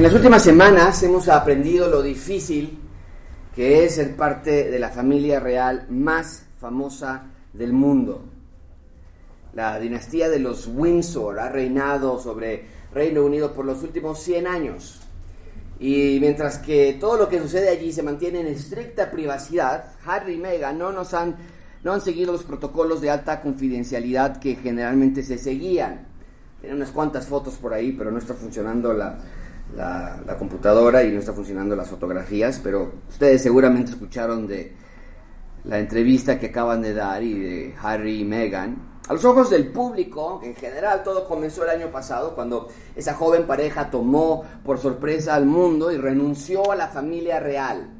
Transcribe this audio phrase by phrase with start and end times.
[0.00, 2.78] En las últimas semanas hemos aprendido lo difícil
[3.54, 8.24] que es ser parte de la familia real más famosa del mundo.
[9.52, 15.02] La dinastía de los Windsor ha reinado sobre Reino Unido por los últimos 100 años.
[15.78, 20.38] Y mientras que todo lo que sucede allí se mantiene en estricta privacidad, Harry y
[20.38, 21.36] Meghan no nos han,
[21.84, 26.06] no han seguido los protocolos de alta confidencialidad que generalmente se seguían.
[26.58, 29.18] Tienen unas cuantas fotos por ahí, pero no está funcionando la,
[29.76, 34.74] la, computadora y no está funcionando las fotografías, pero ustedes seguramente escucharon de
[35.64, 38.90] la entrevista que acaban de dar y de Harry y Meghan.
[39.08, 43.46] A los ojos del público, en general todo comenzó el año pasado cuando esa joven
[43.46, 47.99] pareja tomó por sorpresa al mundo y renunció a la familia real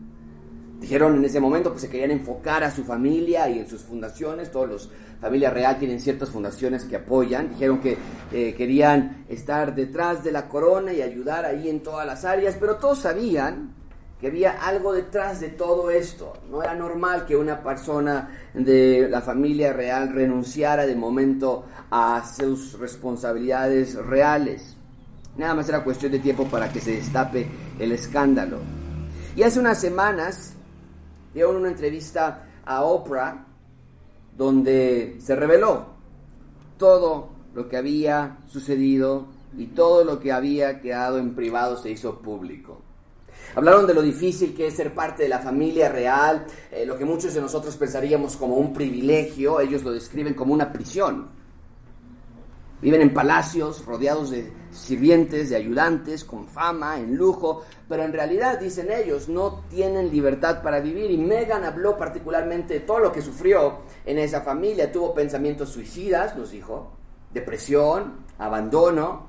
[0.81, 4.51] Dijeron en ese momento que se querían enfocar a su familia y en sus fundaciones.
[4.51, 7.51] Todos los familia real tienen ciertas fundaciones que apoyan.
[7.51, 7.99] Dijeron que
[8.33, 12.77] eh, querían estar detrás de la corona y ayudar ahí en todas las áreas, pero
[12.77, 13.75] todos sabían
[14.19, 16.33] que había algo detrás de todo esto.
[16.51, 22.79] No era normal que una persona de la familia real renunciara de momento a sus
[22.79, 24.77] responsabilidades reales.
[25.37, 27.47] Nada más era cuestión de tiempo para que se destape
[27.79, 28.59] el escándalo.
[29.37, 30.55] Y hace unas semanas
[31.35, 33.47] dieron una entrevista a Oprah
[34.37, 35.87] donde se reveló
[36.79, 42.21] todo lo que había sucedido y todo lo que había quedado en privado se hizo
[42.21, 42.81] público.
[43.55, 47.05] Hablaron de lo difícil que es ser parte de la familia real, eh, lo que
[47.05, 51.40] muchos de nosotros pensaríamos como un privilegio, ellos lo describen como una prisión.
[52.83, 58.59] Viven en palacios rodeados de sirvientes, de ayudantes, con fama, en lujo, pero en realidad,
[58.59, 61.11] dicen ellos, no tienen libertad para vivir.
[61.11, 64.91] Y Megan habló particularmente de todo lo que sufrió en esa familia.
[64.91, 66.93] Tuvo pensamientos suicidas, nos dijo,
[67.35, 69.29] depresión, abandono.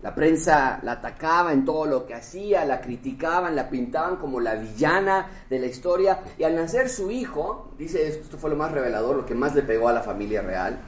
[0.00, 4.54] La prensa la atacaba en todo lo que hacía, la criticaban, la pintaban como la
[4.54, 6.20] villana de la historia.
[6.38, 9.62] Y al nacer su hijo, dice, esto fue lo más revelador, lo que más le
[9.62, 10.78] pegó a la familia real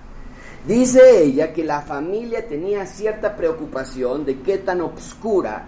[0.66, 5.64] Dice ella que la familia tenía cierta preocupación de qué tan oscura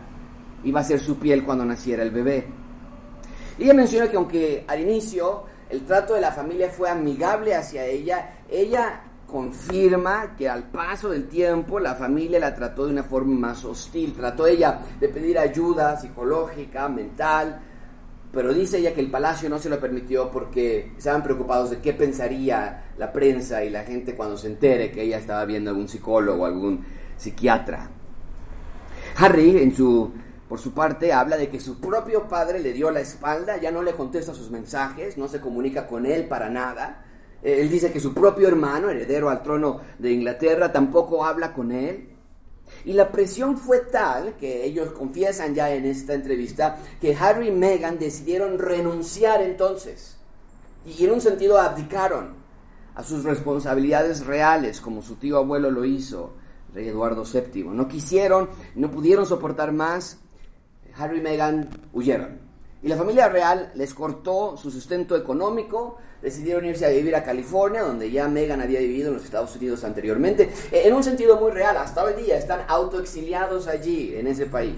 [0.64, 2.46] iba a ser su piel cuando naciera el bebé.
[3.58, 8.40] Ella menciona que aunque al inicio el trato de la familia fue amigable hacia ella,
[8.50, 13.64] ella confirma que al paso del tiempo la familia la trató de una forma más
[13.64, 14.12] hostil.
[14.12, 17.60] Trató ella de pedir ayuda psicológica, mental,
[18.32, 21.92] pero dice ella que el palacio no se lo permitió porque estaban preocupados de qué
[21.92, 26.46] pensaría la prensa y la gente cuando se entere que ella estaba viendo algún psicólogo
[26.46, 26.84] algún
[27.16, 27.90] psiquiatra.
[29.16, 29.72] Harry,
[30.48, 33.82] por su parte, habla de que su propio padre le dio la espalda, ya no
[33.82, 37.04] le contesta sus mensajes, no se comunica con él para nada.
[37.42, 41.72] Eh, él dice que su propio hermano, heredero al trono de Inglaterra, tampoco habla con
[41.72, 42.11] él.
[42.84, 47.52] Y la presión fue tal, que ellos confiesan ya en esta entrevista, que Harry y
[47.52, 50.16] Meghan decidieron renunciar entonces.
[50.84, 52.34] Y en un sentido abdicaron
[52.94, 56.34] a sus responsabilidades reales, como su tío abuelo lo hizo,
[56.74, 57.64] rey Eduardo VII.
[57.64, 60.18] No quisieron, no pudieron soportar más.
[60.96, 62.40] Harry y Meghan huyeron.
[62.82, 67.82] Y la familia real les cortó su sustento económico, decidieron irse a vivir a California,
[67.82, 71.50] donde ya Meghan había vivido en los Estados Unidos anteriormente, e, en un sentido muy
[71.50, 74.76] real, hasta hoy día están autoexiliados allí, en ese país.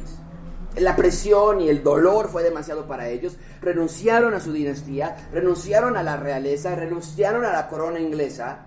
[0.76, 6.02] La presión y el dolor fue demasiado para ellos, renunciaron a su dinastía, renunciaron a
[6.02, 8.66] la realeza, renunciaron a la corona inglesa,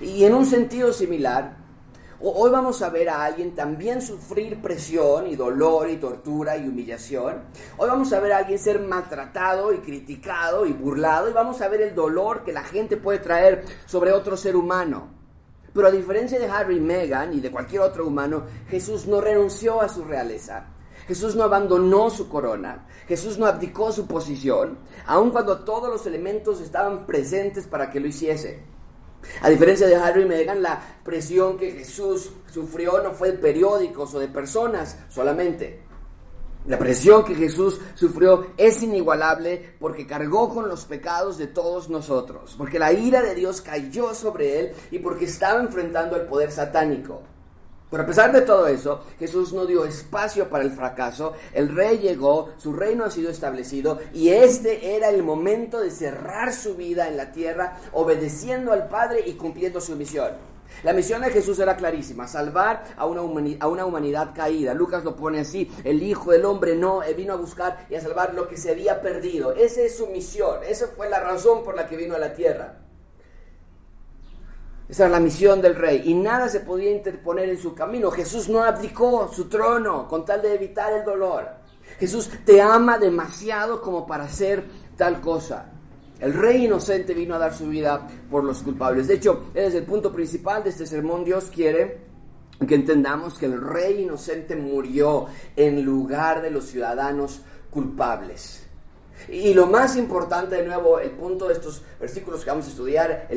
[0.00, 1.63] y en un sentido similar,
[2.26, 7.42] Hoy vamos a ver a alguien también sufrir presión y dolor y tortura y humillación.
[7.76, 11.28] Hoy vamos a ver a alguien ser maltratado y criticado y burlado.
[11.28, 15.08] Y vamos a ver el dolor que la gente puede traer sobre otro ser humano.
[15.74, 19.90] Pero a diferencia de Harry Meghan y de cualquier otro humano, Jesús no renunció a
[19.90, 20.68] su realeza.
[21.06, 26.62] Jesús no abandonó su corona, Jesús no abdicó su posición, aun cuando todos los elementos
[26.62, 28.73] estaban presentes para que lo hiciese.
[29.40, 34.14] A diferencia de Harry y Meghan, la presión que Jesús sufrió no fue de periódicos
[34.14, 35.82] o de personas solamente.
[36.66, 42.54] La presión que Jesús sufrió es inigualable porque cargó con los pecados de todos nosotros,
[42.56, 47.22] porque la ira de Dios cayó sobre él y porque estaba enfrentando el poder satánico.
[47.94, 51.98] Pero a pesar de todo eso, Jesús no dio espacio para el fracaso, el rey
[51.98, 57.06] llegó, su reino ha sido establecido y este era el momento de cerrar su vida
[57.06, 60.32] en la tierra, obedeciendo al Padre y cumpliendo su misión.
[60.82, 63.20] La misión de Jesús era clarísima, salvar a una,
[63.60, 64.74] a una, humanidad caída.
[64.74, 68.34] Lucas lo pone así, el Hijo del Hombre no vino a buscar y a salvar
[68.34, 69.52] lo que se había perdido.
[69.52, 72.83] Esa es su misión, esa fue la razón por la que vino a la tierra.
[74.88, 78.10] Esa era la misión del rey y nada se podía interponer en su camino.
[78.10, 81.48] Jesús no abdicó su trono con tal de evitar el dolor.
[81.98, 84.64] Jesús te ama demasiado como para hacer
[84.96, 85.66] tal cosa.
[86.20, 89.08] El rey inocente vino a dar su vida por los culpables.
[89.08, 91.24] De hecho, es el punto principal de este sermón.
[91.24, 92.04] Dios quiere
[92.66, 95.26] que entendamos que el rey inocente murió
[95.56, 97.40] en lugar de los ciudadanos
[97.70, 98.64] culpables.
[99.28, 103.28] Y lo más importante, de nuevo, el punto de estos versículos que vamos a estudiar,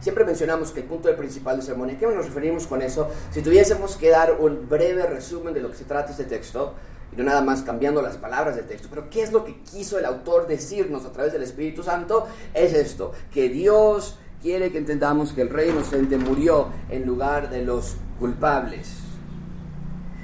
[0.00, 3.08] siempre mencionamos que el punto principal de sermón, ¿a qué nos referimos con eso?
[3.30, 6.74] Si tuviésemos que dar un breve resumen de lo que se trata este texto,
[7.12, 9.98] y no nada más cambiando las palabras del texto, pero ¿qué es lo que quiso
[9.98, 12.26] el autor decirnos a través del Espíritu Santo?
[12.52, 17.62] Es esto, que Dios quiere que entendamos que el rey inocente murió en lugar de
[17.62, 18.98] los culpables.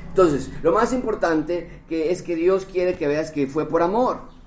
[0.08, 4.39] Entonces, lo más importante que es que Dios quiere que veas que fue por amor.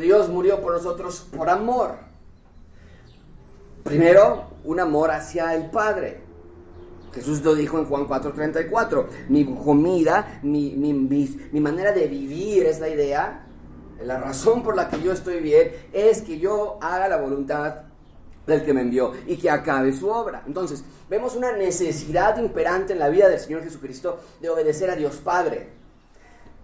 [0.00, 1.96] Dios murió por nosotros por amor.
[3.84, 6.20] Primero, un amor hacia el Padre.
[7.14, 9.06] Jesús lo dijo en Juan 4:34.
[9.28, 13.46] Mi comida, mi, mi, mi, manera de vivir es la idea.
[14.04, 17.86] La razón por la que yo estoy bien es que yo haga la voluntad
[18.46, 20.42] del que me envió y que acabe su obra.
[20.46, 25.16] Entonces, vemos una necesidad imperante en la vida del Señor Jesucristo de obedecer a Dios
[25.16, 25.85] Padre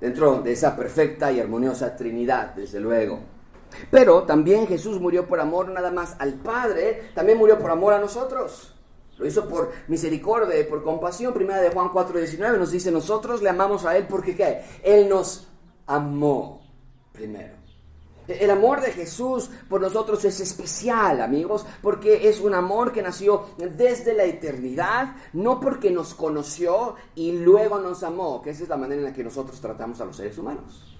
[0.02, 3.20] dentro de esa perfecta y armoniosa Trinidad, desde luego.
[3.88, 8.00] Pero también Jesús murió por amor nada más al Padre, también murió por amor a
[8.00, 8.74] nosotros.
[9.16, 11.32] Lo hizo por misericordia y por compasión.
[11.32, 14.62] Primera de Juan 4:19 nos dice, nosotros le amamos a Él porque ¿qué?
[14.82, 15.48] Él nos
[15.86, 16.62] amó
[17.12, 17.61] primero.
[18.40, 23.46] El amor de Jesús por nosotros es especial, amigos, porque es un amor que nació
[23.56, 28.76] desde la eternidad, no porque nos conoció y luego nos amó, que esa es la
[28.76, 30.98] manera en la que nosotros tratamos a los seres humanos,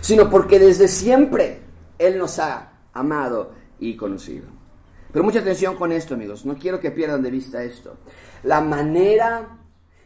[0.00, 1.62] sino porque desde siempre
[1.98, 4.46] Él nos ha amado y conocido.
[5.12, 7.98] Pero mucha atención con esto, amigos, no quiero que pierdan de vista esto.
[8.44, 9.58] La manera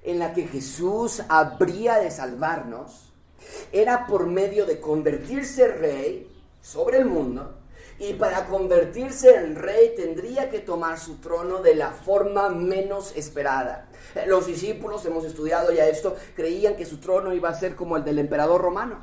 [0.02, 3.12] en la que Jesús habría de salvarnos,
[3.72, 7.54] era por medio de convertirse rey sobre el mundo
[7.98, 13.88] y para convertirse en rey tendría que tomar su trono de la forma menos esperada.
[14.26, 18.04] Los discípulos, hemos estudiado ya esto, creían que su trono iba a ser como el
[18.04, 18.98] del emperador romano.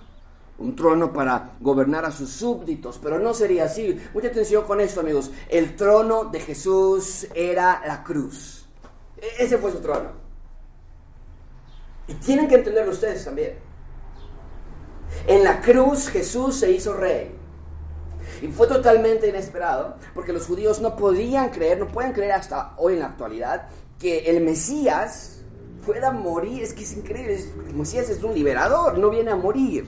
[0.59, 3.99] Un trono para gobernar a sus súbditos, pero no sería así.
[4.13, 5.31] Mucha atención con esto, amigos.
[5.49, 8.67] El trono de Jesús era la cruz.
[9.19, 10.11] E-, ese fue su trono.
[12.07, 13.72] Y tienen que entenderlo ustedes también.
[15.27, 17.35] En la cruz Jesús se hizo rey.
[18.41, 22.93] Y fue totalmente inesperado, porque los judíos no podían creer, no pueden creer hasta hoy
[22.93, 23.69] en la actualidad,
[23.99, 25.43] que el Mesías
[25.85, 26.63] pueda morir.
[26.63, 29.87] Es que es increíble, el Mesías es un liberador, no viene a morir.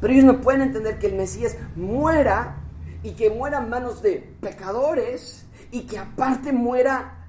[0.00, 2.56] Pero ellos no pueden entender que el Mesías muera
[3.02, 7.26] y que muera en manos de pecadores y que aparte muera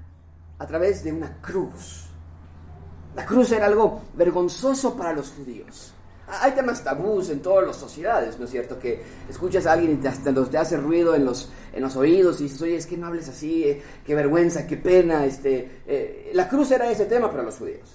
[0.58, 2.06] a través de una cruz.
[3.16, 5.89] La cruz era algo vergonzoso para los judíos.
[6.40, 8.78] Hay temas tabús en todas las sociedades, ¿no es cierto?
[8.78, 12.44] Que escuchas a alguien y hasta te hace ruido en los, en los oídos y
[12.44, 15.24] dices, oye, es que no hables así, eh, qué vergüenza, qué pena.
[15.24, 17.88] Este, eh, la cruz era ese tema para los judíos.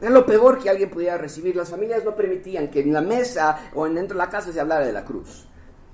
[0.00, 1.56] Era lo peor que alguien pudiera recibir.
[1.56, 4.84] Las familias no permitían que en la mesa o dentro de la casa se hablara
[4.84, 5.46] de la cruz.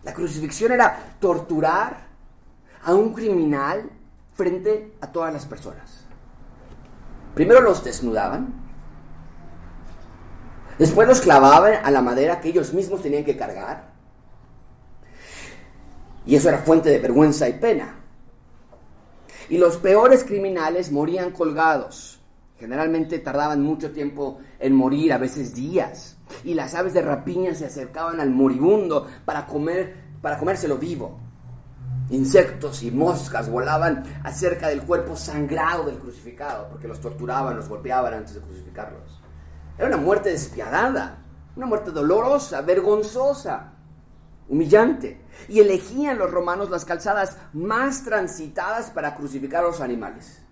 [0.02, 2.08] La crucifixión era torturar
[2.82, 3.88] a un criminal
[4.34, 6.06] frente a todas las personas.
[7.34, 8.69] Primero los desnudaban,
[10.80, 13.90] Después los clavaban a la madera que ellos mismos tenían que cargar.
[16.24, 17.96] Y eso era fuente de vergüenza y pena.
[19.50, 22.18] Y los peores criminales morían colgados.
[22.58, 26.16] Generalmente tardaban mucho tiempo en morir, a veces días.
[26.44, 31.18] Y las aves de rapiña se acercaban al moribundo para, comer, para comérselo vivo.
[32.08, 38.14] Insectos y moscas volaban acerca del cuerpo sangrado del crucificado, porque los torturaban, los golpeaban
[38.14, 39.19] antes de crucificarlos.
[39.80, 41.24] Era una muerte despiadada,
[41.56, 43.72] una muerte dolorosa, vergonzosa,
[44.46, 45.22] humillante.
[45.48, 50.42] Y elegían los romanos las calzadas más transitadas para crucificar a los animales.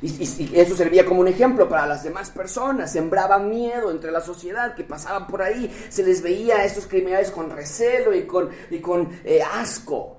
[0.00, 2.90] Y, eso servía como un ejemplo para las demás personas.
[2.90, 5.70] Sembraba miedo entre la sociedad que pasaba por ahí.
[5.90, 10.16] Se les veía a estos criminales con recelo y con, y con eh, asco.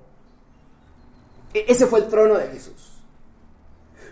[1.52, 3.02] E, ese fue el trono de Jesús.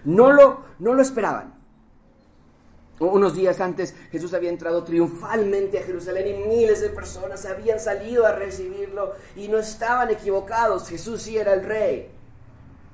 [0.02, 1.57] No lo, no lo esperaban.
[3.00, 8.26] Unos días antes Jesús había entrado triunfalmente a Jerusalén y miles de personas habían salido
[8.26, 12.10] a recibirlo y no estaban equivocados, Jesús sí era el rey.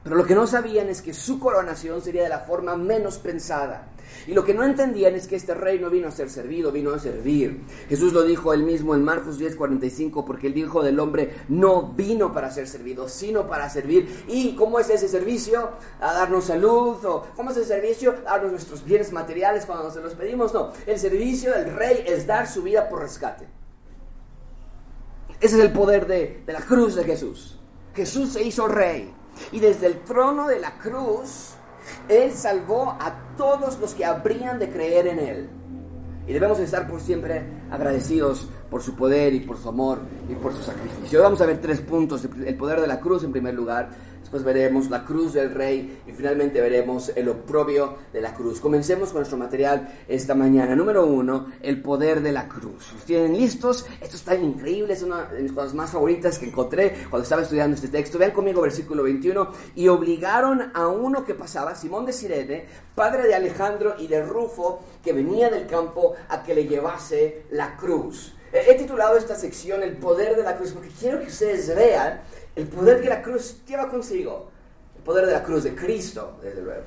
[0.03, 3.89] Pero lo que no sabían es que su coronación sería de la forma menos pensada.
[4.27, 6.93] Y lo que no entendían es que este rey no vino a ser servido, vino
[6.93, 7.63] a servir.
[7.89, 12.33] Jesús lo dijo él mismo en Marcos 10:45, porque el Hijo del Hombre no vino
[12.33, 14.25] para ser servido, sino para servir.
[14.29, 15.71] ¿Y cómo es ese servicio?
[16.01, 17.05] A darnos salud.
[17.05, 18.15] ¿O cómo es ese servicio?
[18.27, 20.55] A darnos nuestros bienes materiales cuando se los pedimos.
[20.55, 23.47] No, el servicio del rey es dar su vida por rescate.
[25.41, 27.59] Ese es el poder de, de la cruz de Jesús.
[27.95, 29.13] Jesús se hizo rey.
[29.53, 31.55] Y desde el trono de la cruz
[32.09, 35.49] él salvó a todos los que habrían de creer en Él.
[36.27, 40.55] Y debemos estar por siempre agradecidos por su poder y por su amor y por
[40.55, 41.23] su sacrificio.
[41.23, 42.25] Vamos a ver tres puntos.
[42.25, 43.91] El poder de la cruz en primer lugar
[44.25, 48.59] Después veremos la cruz del rey y finalmente veremos el oprobio de la cruz.
[48.59, 50.75] Comencemos con nuestro material esta mañana.
[50.75, 52.95] Número uno, el poder de la cruz.
[53.05, 53.85] ¿Tienen listos?
[54.01, 57.77] Esto está increíble, es una de mis cosas más favoritas que encontré cuando estaba estudiando
[57.77, 58.19] este texto.
[58.19, 59.47] Vean conmigo versículo 21.
[59.75, 62.65] Y obligaron a uno que pasaba, Simón de Sirene,
[62.95, 67.77] padre de Alejandro y de Rufo, que venía del campo, a que le llevase la
[67.77, 68.35] cruz.
[68.55, 72.21] He titulado esta sección El poder de la cruz porque quiero que ustedes vean
[72.57, 74.51] el poder que la cruz lleva consigo.
[74.97, 76.85] El poder de la cruz de Cristo, desde luego.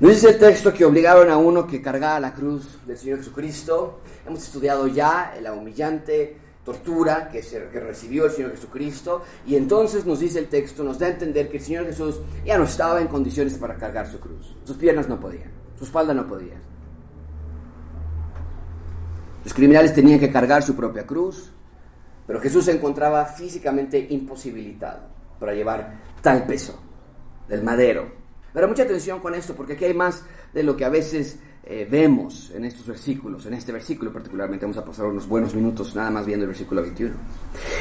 [0.00, 4.00] No dice el texto que obligaron a uno que cargara la cruz del Señor Jesucristo.
[4.26, 9.22] Hemos estudiado ya la humillante tortura que, se, que recibió el Señor Jesucristo.
[9.46, 12.56] Y entonces nos dice el texto, nos da a entender que el Señor Jesús ya
[12.56, 14.56] no estaba en condiciones para cargar su cruz.
[14.64, 16.58] Sus piernas no podían, su espalda no podía.
[19.44, 21.50] Los criminales tenían que cargar su propia cruz.
[22.30, 25.00] Pero Jesús se encontraba físicamente imposibilitado
[25.40, 26.80] para llevar tal peso
[27.48, 28.08] del madero.
[28.52, 30.22] Pero mucha atención con esto, porque aquí hay más
[30.54, 34.64] de lo que a veces eh, vemos en estos versículos, en este versículo particularmente.
[34.64, 37.16] Vamos a pasar unos buenos minutos nada más viendo el versículo 21.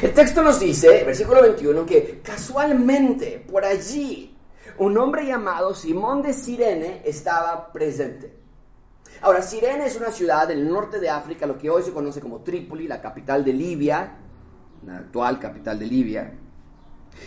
[0.01, 4.35] El texto nos dice, versículo 21, que casualmente por allí
[4.79, 8.33] un hombre llamado Simón de Sirene estaba presente.
[9.21, 12.41] Ahora, Sirene es una ciudad del norte de África, lo que hoy se conoce como
[12.41, 14.17] Trípoli, la capital de Libia,
[14.85, 16.33] la actual capital de Libia.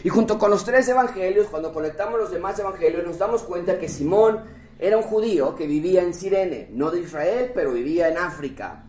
[0.05, 3.89] Y junto con los tres evangelios, cuando conectamos los demás evangelios, nos damos cuenta que
[3.89, 4.41] Simón
[4.79, 8.85] era un judío que vivía en Sirene, no de Israel, pero vivía en África.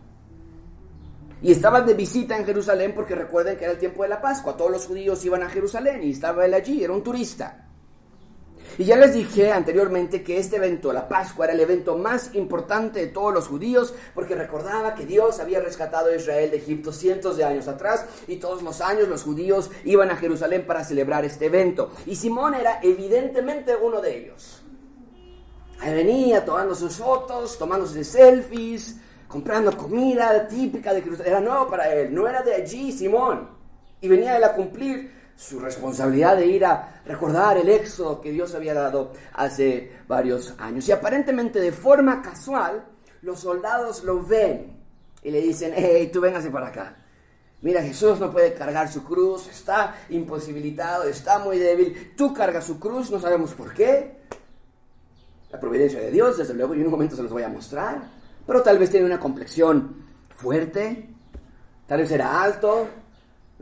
[1.42, 4.56] Y estaban de visita en Jerusalén porque recuerden que era el tiempo de la Pascua,
[4.56, 7.68] todos los judíos iban a Jerusalén y estaba él allí, era un turista.
[8.76, 13.00] Y ya les dije anteriormente que este evento, la Pascua, era el evento más importante
[13.00, 17.36] de todos los judíos, porque recordaba que Dios había rescatado a Israel de Egipto cientos
[17.36, 21.46] de años atrás, y todos los años los judíos iban a Jerusalén para celebrar este
[21.46, 21.92] evento.
[22.06, 24.62] Y Simón era evidentemente uno de ellos.
[25.80, 28.96] Ahí venía tomando sus fotos, tomando sus selfies,
[29.28, 31.32] comprando comida típica de Jerusalén.
[31.32, 33.48] Era nuevo para él, no era de allí Simón.
[34.00, 38.54] Y venía él a cumplir su responsabilidad de ir a recordar el éxodo que Dios
[38.54, 40.88] había dado hace varios años.
[40.88, 42.84] Y aparentemente de forma casual,
[43.22, 44.78] los soldados lo ven
[45.22, 46.96] y le dicen, hey, tú véngase para acá.
[47.62, 52.12] Mira, Jesús no puede cargar su cruz, está imposibilitado, está muy débil.
[52.14, 54.18] Tú cargas su cruz, no sabemos por qué.
[55.50, 58.02] La providencia de Dios, desde luego, y en un momento se los voy a mostrar.
[58.46, 61.08] Pero tal vez tiene una complexión fuerte,
[61.86, 62.86] tal vez era alto,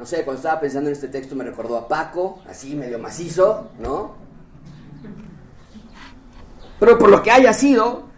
[0.02, 3.68] no sé, cuando estaba pensando en este texto me recordó a Paco, así medio macizo,
[3.78, 4.16] ¿no?
[6.80, 8.08] Pero por lo que haya sido,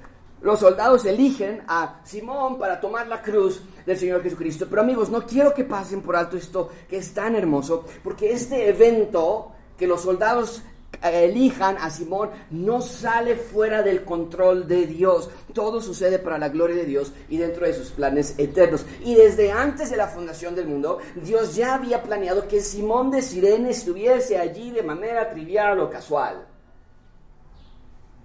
[0.41, 4.67] los soldados eligen a Simón para tomar la cruz del Señor Jesucristo.
[4.71, 8.67] Pero amigos, no quiero que pasen por alto esto que es tan hermoso, porque este
[8.67, 10.63] evento que los soldados
[11.03, 15.31] elijan a Simón no sale fuera del control de Dios.
[15.53, 18.85] Todo sucede para la gloria de Dios y dentro de sus planes eternos.
[19.05, 23.23] Y desde antes de la fundación del mundo, Dios ya había planeado que Simón de
[23.23, 26.47] Sirene estuviese allí de manera trivial o casual.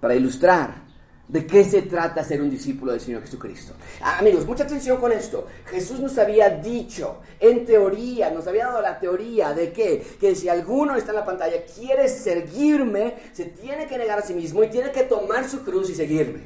[0.00, 0.89] Para ilustrar
[1.30, 3.72] ¿De qué se trata ser un discípulo del Señor Jesucristo?
[4.00, 5.46] Ah, amigos, mucha atención con esto.
[5.66, 10.48] Jesús nos había dicho, en teoría, nos había dado la teoría de que, que si
[10.48, 14.70] alguno está en la pantalla quiere seguirme, se tiene que negar a sí mismo y
[14.70, 16.40] tiene que tomar su cruz y seguirme.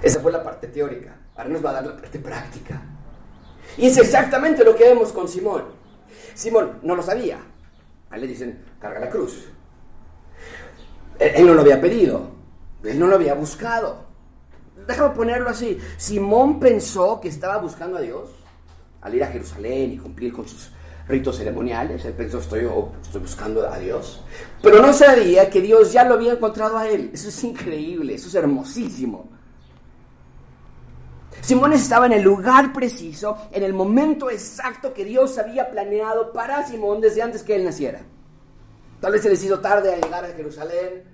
[0.00, 1.16] Esa fue la parte teórica.
[1.34, 2.80] Ahora nos va a dar la parte práctica.
[3.76, 5.64] Y es exactamente lo que vemos con Simón.
[6.34, 7.40] Simón no lo sabía.
[8.08, 9.48] A él le dicen, carga la cruz.
[11.18, 12.33] él no lo había pedido.
[12.84, 14.04] Él no lo había buscado.
[14.86, 15.78] Déjame ponerlo así.
[15.96, 18.30] Simón pensó que estaba buscando a Dios
[19.00, 20.70] al ir a Jerusalén y cumplir con sus
[21.08, 22.04] ritos ceremoniales.
[22.04, 24.22] Él pensó, estoy, oh, estoy buscando a Dios.
[24.62, 27.10] Pero no sabía que Dios ya lo había encontrado a él.
[27.12, 29.28] Eso es increíble, eso es hermosísimo.
[31.40, 36.66] Simón estaba en el lugar preciso, en el momento exacto que Dios había planeado para
[36.66, 38.00] Simón desde antes que él naciera.
[39.00, 41.13] Tal vez se les hizo tarde a llegar a Jerusalén,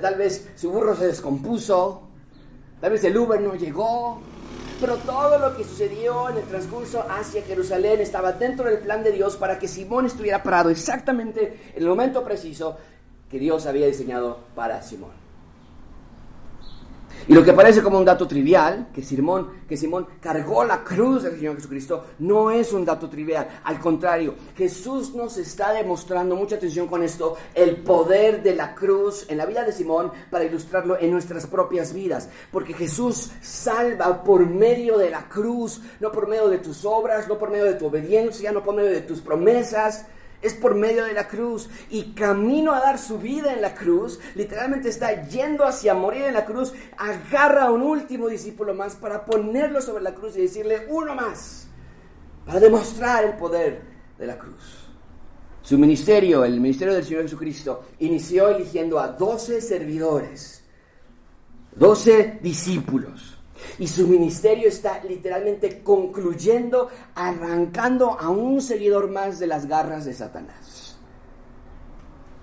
[0.00, 2.02] tal vez su burro se descompuso,
[2.80, 4.20] tal vez el Uber no llegó,
[4.80, 9.12] pero todo lo que sucedió en el transcurso hacia Jerusalén estaba dentro del plan de
[9.12, 12.76] Dios para que Simón estuviera parado exactamente en el momento preciso
[13.30, 15.25] que Dios había diseñado para Simón.
[17.28, 21.24] Y lo que parece como un dato trivial, que Simón, que Simón cargó la cruz
[21.24, 23.48] del Señor Jesucristo, no es un dato trivial.
[23.64, 29.26] Al contrario, Jesús nos está demostrando, mucha atención con esto, el poder de la cruz
[29.28, 32.28] en la vida de Simón para ilustrarlo en nuestras propias vidas.
[32.52, 37.38] Porque Jesús salva por medio de la cruz, no por medio de tus obras, no
[37.38, 40.06] por medio de tu obediencia, no por medio de tus promesas
[40.42, 44.20] es por medio de la cruz y camino a dar su vida en la cruz,
[44.34, 49.24] literalmente está yendo hacia morir en la cruz, agarra a un último discípulo más para
[49.24, 51.68] ponerlo sobre la cruz y decirle uno más,
[52.44, 53.82] para demostrar el poder
[54.18, 54.84] de la cruz.
[55.62, 60.62] Su ministerio, el ministerio del Señor Jesucristo, inició eligiendo a doce servidores,
[61.74, 63.35] doce discípulos
[63.78, 70.14] y su ministerio está literalmente concluyendo, arrancando a un seguidor más de las garras de
[70.14, 70.98] Satanás.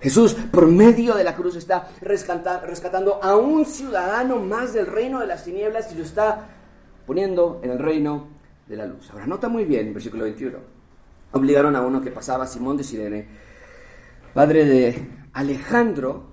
[0.00, 5.26] Jesús, por medio de la cruz, está rescatando a un ciudadano más del reino de
[5.26, 6.48] las tinieblas y lo está
[7.06, 8.28] poniendo en el reino
[8.68, 9.10] de la luz.
[9.10, 10.58] Ahora, nota muy bien, versículo 21.
[11.32, 13.26] Obligaron a uno que pasaba, Simón de Sirene,
[14.34, 16.26] padre de Alejandro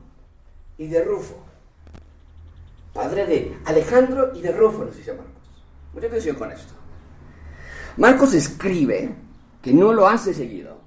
[0.77, 1.50] y de Rufo
[2.93, 5.31] padre de Alejandro y de Rufo, nos dice Marcos.
[5.93, 6.73] Mucha atención con esto.
[7.97, 9.15] Marcos escribe,
[9.61, 10.79] que no lo hace seguido,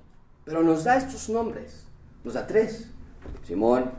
[0.45, 1.87] pero nos da estos nombres.
[2.25, 2.91] Nos da tres.
[3.47, 3.91] Simón,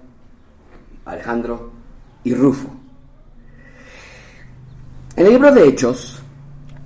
[1.05, 1.71] Alejandro
[2.23, 2.69] y Rufo.
[5.15, 6.21] En el libro de Hechos,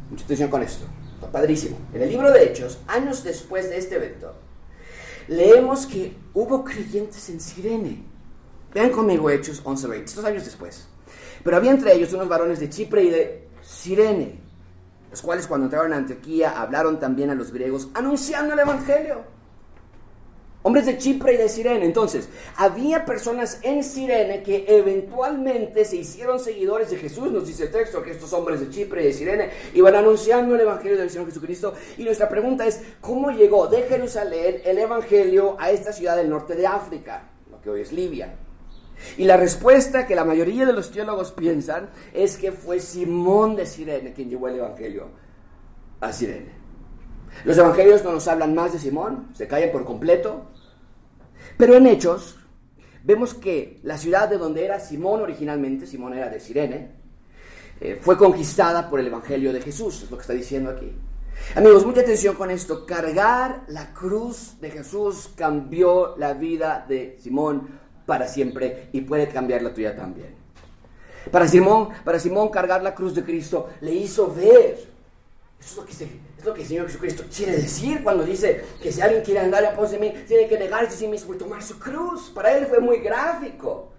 [0.09, 0.85] mucha atención con esto,
[1.31, 1.77] padrísimo.
[1.93, 4.35] En el libro de Hechos, años después de este evento,
[5.27, 8.03] leemos que hubo creyentes en Sirene.
[8.73, 10.87] Vean conmigo Hechos 11.20, estos años después.
[11.43, 14.39] Pero había entre ellos unos varones de Chipre y de Sirene,
[15.09, 19.39] los cuales cuando entraron a Antioquía hablaron también a los griegos anunciando el Evangelio.
[20.61, 21.85] Hombres de Chipre y de Sirene.
[21.85, 27.31] Entonces, había personas en Sirene que eventualmente se hicieron seguidores de Jesús.
[27.31, 30.61] Nos dice el texto que estos hombres de Chipre y de Sirene iban anunciando el
[30.61, 31.73] Evangelio del Señor Jesucristo.
[31.97, 36.55] Y nuestra pregunta es, ¿cómo llegó de Jerusalén el Evangelio a esta ciudad del norte
[36.55, 38.35] de África, lo que hoy es Libia?
[39.17, 43.65] Y la respuesta que la mayoría de los teólogos piensan es que fue Simón de
[43.65, 45.07] Sirene quien llevó el Evangelio
[46.01, 46.59] a Sirene.
[47.45, 50.47] Los Evangelios no nos hablan más de Simón, se callan por completo,
[51.57, 52.37] pero en Hechos
[53.03, 56.91] vemos que la ciudad de donde era Simón originalmente, Simón era de Sirene,
[57.79, 60.91] eh, fue conquistada por el Evangelio de Jesús, es lo que está diciendo aquí.
[61.55, 62.85] Amigos, mucha atención con esto.
[62.85, 67.78] Cargar la cruz de Jesús cambió la vida de Simón
[68.09, 70.33] para siempre y puede cambiar la tuya también.
[71.31, 74.79] Para Simón, para Simón cargar la cruz de Cristo le hizo ver.
[75.59, 78.91] Eso es lo que, es lo que el Señor Jesucristo quiere decir cuando dice que
[78.91, 81.37] si alguien quiere andar a pos de mí, tiene que negarse a sí mismo y
[81.37, 82.31] tomar su cruz.
[82.33, 83.89] Para él fue muy gráfico.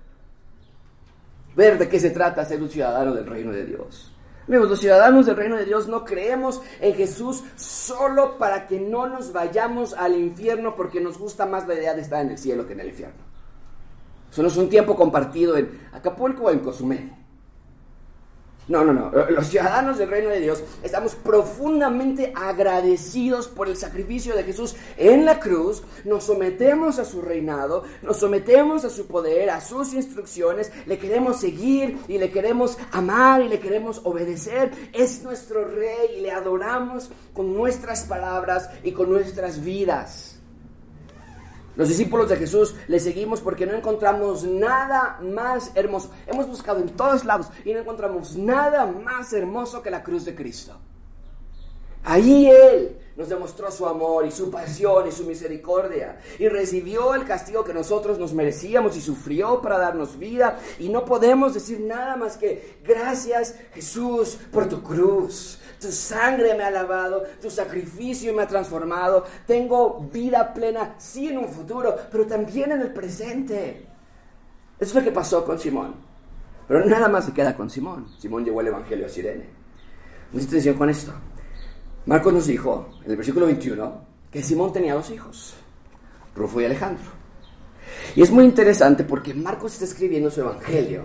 [1.55, 4.12] Ver de qué se trata ser un ciudadano del reino de Dios.
[4.49, 9.07] Amigos, los ciudadanos del reino de Dios no creemos en Jesús solo para que no
[9.07, 12.66] nos vayamos al infierno porque nos gusta más la idea de estar en el cielo
[12.66, 13.30] que en el infierno.
[14.31, 17.12] Eso es un tiempo compartido en Acapulco o en Cozumel.
[18.71, 19.11] No, no, no.
[19.31, 25.25] Los ciudadanos del reino de Dios estamos profundamente agradecidos por el sacrificio de Jesús en
[25.25, 25.83] la cruz.
[26.05, 30.71] Nos sometemos a su reinado, nos sometemos a su poder, a sus instrucciones.
[30.87, 34.71] Le queremos seguir y le queremos amar y le queremos obedecer.
[34.93, 40.39] Es nuestro rey y le adoramos con nuestras palabras y con nuestras vidas.
[41.81, 46.11] Los discípulos de Jesús le seguimos porque no encontramos nada más hermoso.
[46.27, 50.35] Hemos buscado en todos lados y no encontramos nada más hermoso que la cruz de
[50.35, 50.77] Cristo.
[52.05, 57.25] Ahí Él nos demostró su amor y su pasión y su misericordia y recibió el
[57.25, 62.14] castigo que nosotros nos merecíamos y sufrió para darnos vida y no podemos decir nada
[62.16, 65.60] más que gracias Jesús por tu cruz.
[65.81, 69.25] Tu sangre me ha lavado, tu sacrificio me ha transformado.
[69.47, 73.87] Tengo vida plena, sí en un futuro, pero también en el presente.
[74.79, 75.95] Eso es lo que pasó con Simón.
[76.69, 78.07] Pero nada más se queda con Simón.
[78.19, 79.49] Simón llevó el Evangelio a Sirene.
[80.33, 81.12] Mucha atención con esto.
[82.07, 85.55] Marcos nos dijo, en el versículo 21, que Simón tenía dos hijos,
[86.35, 87.11] Rufo y Alejandro.
[88.14, 91.05] Y es muy interesante porque Marcos está escribiendo su Evangelio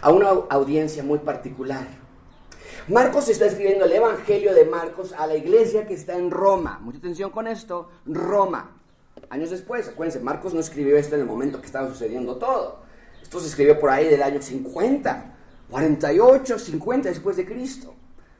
[0.00, 1.86] a una audiencia muy particular.
[2.90, 6.80] Marcos está escribiendo el Evangelio de Marcos a la iglesia que está en Roma.
[6.82, 8.76] Mucha atención con esto, Roma.
[9.28, 12.80] Años después, acuérdense, Marcos no escribió esto en el momento que estaba sucediendo todo.
[13.22, 15.34] Esto se escribió por ahí del año 50,
[15.70, 17.94] 48, 50 después de Cristo.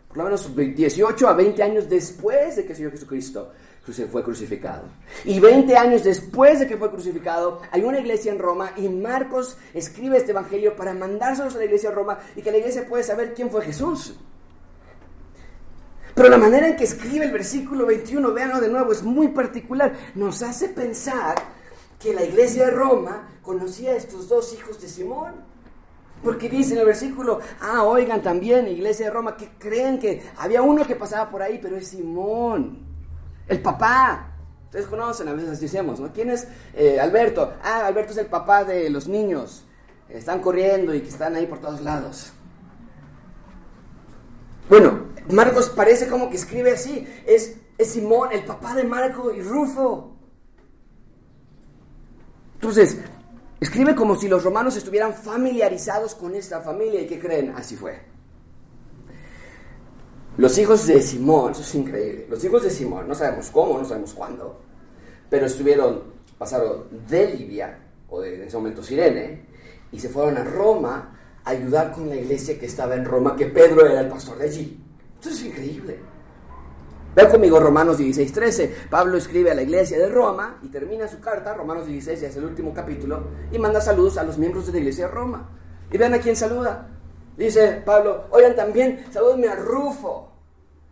[0.09, 3.53] Por lo menos 18 a 20 años después de que el Señor Jesucristo
[4.11, 4.85] fue crucificado.
[5.25, 9.57] Y 20 años después de que fue crucificado, hay una iglesia en Roma y Marcos
[9.75, 13.03] escribe este evangelio para mandárselos a la iglesia de Roma y que la iglesia pueda
[13.03, 14.15] saber quién fue Jesús.
[16.15, 19.95] Pero la manera en que escribe el versículo 21, véanlo de nuevo, es muy particular.
[20.15, 21.37] Nos hace pensar
[21.99, 25.35] que la iglesia de Roma conocía a estos dos hijos de Simón.
[26.23, 30.61] Porque dice en el versículo, ah, oigan también, iglesia de Roma, que creen que había
[30.61, 32.79] uno que pasaba por ahí, pero es Simón,
[33.49, 34.27] el papá.
[34.67, 36.13] Ustedes conocen, a veces decimos, ¿no?
[36.13, 37.55] ¿Quién es eh, Alberto?
[37.63, 39.65] Ah, Alberto es el papá de los niños.
[40.09, 42.33] Están corriendo y que están ahí por todos lados.
[44.69, 47.07] Bueno, Marcos parece como que escribe así.
[47.27, 50.17] Es, es Simón, el papá de Marco y Rufo.
[52.55, 52.99] Entonces,
[53.61, 57.01] escribe como si los romanos estuvieran familiarizados con esta familia.
[57.01, 57.55] ¿Y qué creen?
[57.57, 58.11] Así fue.
[60.37, 62.27] Los hijos de Simón, eso es increíble.
[62.31, 64.61] Los hijos de Simón, no sabemos cómo, no sabemos cuándo,
[65.29, 66.05] pero estuvieron,
[66.39, 69.45] pasaron de Libia, o de, en ese momento Sirene,
[69.93, 73.87] y se fueron a Roma ayudar con la iglesia que estaba en Roma, que Pedro
[73.87, 74.85] era el pastor de allí.
[75.17, 75.99] Esto es increíble.
[77.15, 78.77] Vean conmigo Romanos 16, 13.
[78.89, 82.37] Pablo escribe a la iglesia de Roma y termina su carta, Romanos 16, ya es
[82.37, 85.51] el último capítulo, y manda saludos a los miembros de la iglesia de Roma.
[85.91, 86.89] Y vean a quién saluda.
[87.37, 90.31] Dice Pablo, oigan también, salúdenme a Rufo,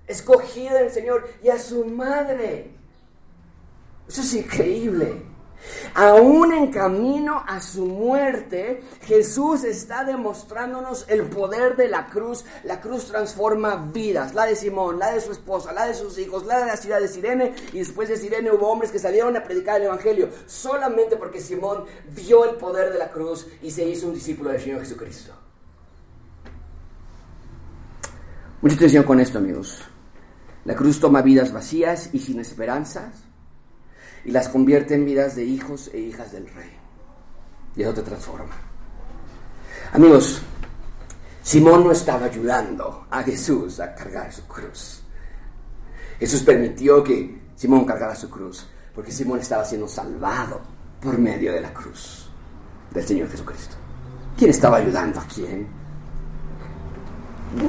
[0.09, 2.73] escogido del Señor, y a su madre.
[4.09, 5.28] Eso es increíble.
[5.95, 12.45] Aún en camino a su muerte, Jesús está demostrándonos el poder de la cruz.
[12.65, 16.47] La cruz transforma vidas, la de Simón, la de su esposa, la de sus hijos,
[16.47, 17.55] la de la ciudad de Sirene.
[17.73, 21.85] Y después de Sirene hubo hombres que salieron a predicar el Evangelio solamente porque Simón
[22.15, 25.33] vio el poder de la cruz y se hizo un discípulo del Señor Jesucristo.
[28.61, 29.83] Mucha atención con esto, amigos.
[30.65, 33.28] La cruz toma vidas vacías y sin esperanzas
[34.25, 36.71] y las convierte en vidas de hijos e hijas del rey.
[37.77, 38.55] Y eso te transforma.
[39.93, 40.43] Amigos,
[41.43, 45.03] Simón no estaba ayudando a Jesús a cargar su cruz.
[46.19, 50.61] Jesús permitió que Simón cargara su cruz, porque Simón estaba siendo salvado
[51.01, 52.29] por medio de la cruz
[52.91, 53.77] del Señor Jesucristo.
[54.37, 55.78] ¿Quién estaba ayudando a quién?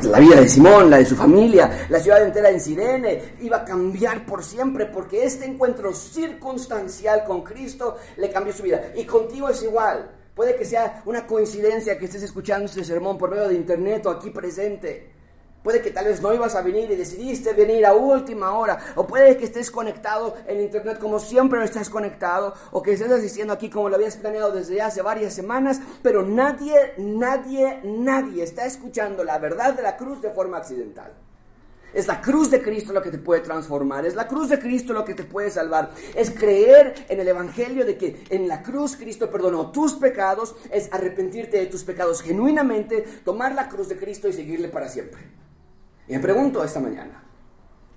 [0.04, 3.66] La vida de Simón, la de su familia, la ciudad entera en Sirene, iba a
[3.66, 8.92] cambiar por siempre porque este encuentro circunstancial con Cristo le cambió su vida.
[8.96, 10.12] Y contigo es igual.
[10.36, 14.10] Puede que sea una coincidencia que estés escuchando este sermón por medio de internet o
[14.10, 15.19] aquí presente.
[15.64, 18.80] Puede que tal vez no ibas a venir y decidiste venir a última hora.
[18.96, 22.54] O puede que estés conectado en internet como siempre estás conectado.
[22.72, 25.82] O que estés asistiendo aquí como lo habías planeado desde hace varias semanas.
[26.02, 31.14] Pero nadie, nadie, nadie está escuchando la verdad de la cruz de forma accidental.
[31.94, 34.06] Es la cruz de Cristo lo que te puede transformar.
[34.06, 35.90] Es la cruz de Cristo lo que te puede salvar.
[36.16, 40.56] Es creer en el Evangelio de que en la cruz Cristo perdonó tus pecados.
[40.72, 43.02] Es arrepentirte de tus pecados genuinamente.
[43.26, 45.49] Tomar la cruz de Cristo y seguirle para siempre.
[46.10, 47.24] Y me pregunto esta mañana,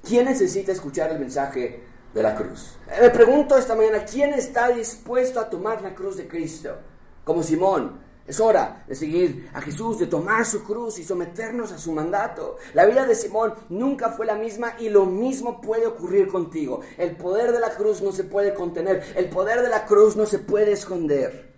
[0.07, 2.77] ¿quién necesita escuchar el mensaje de la cruz?
[3.01, 6.77] Me pregunto esta mañana, ¿quién está dispuesto a tomar la cruz de Cristo?
[7.25, 11.79] Como Simón, es hora de seguir a Jesús, de tomar su cruz y someternos a
[11.79, 12.59] su mandato.
[12.75, 16.83] La vida de Simón nunca fue la misma y lo mismo puede ocurrir contigo.
[16.99, 20.27] El poder de la cruz no se puede contener, el poder de la cruz no
[20.27, 21.51] se puede esconder.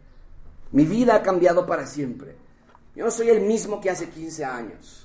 [0.71, 2.37] Mi vida ha cambiado para siempre.
[2.95, 5.04] Yo no soy el mismo que hace 15 años.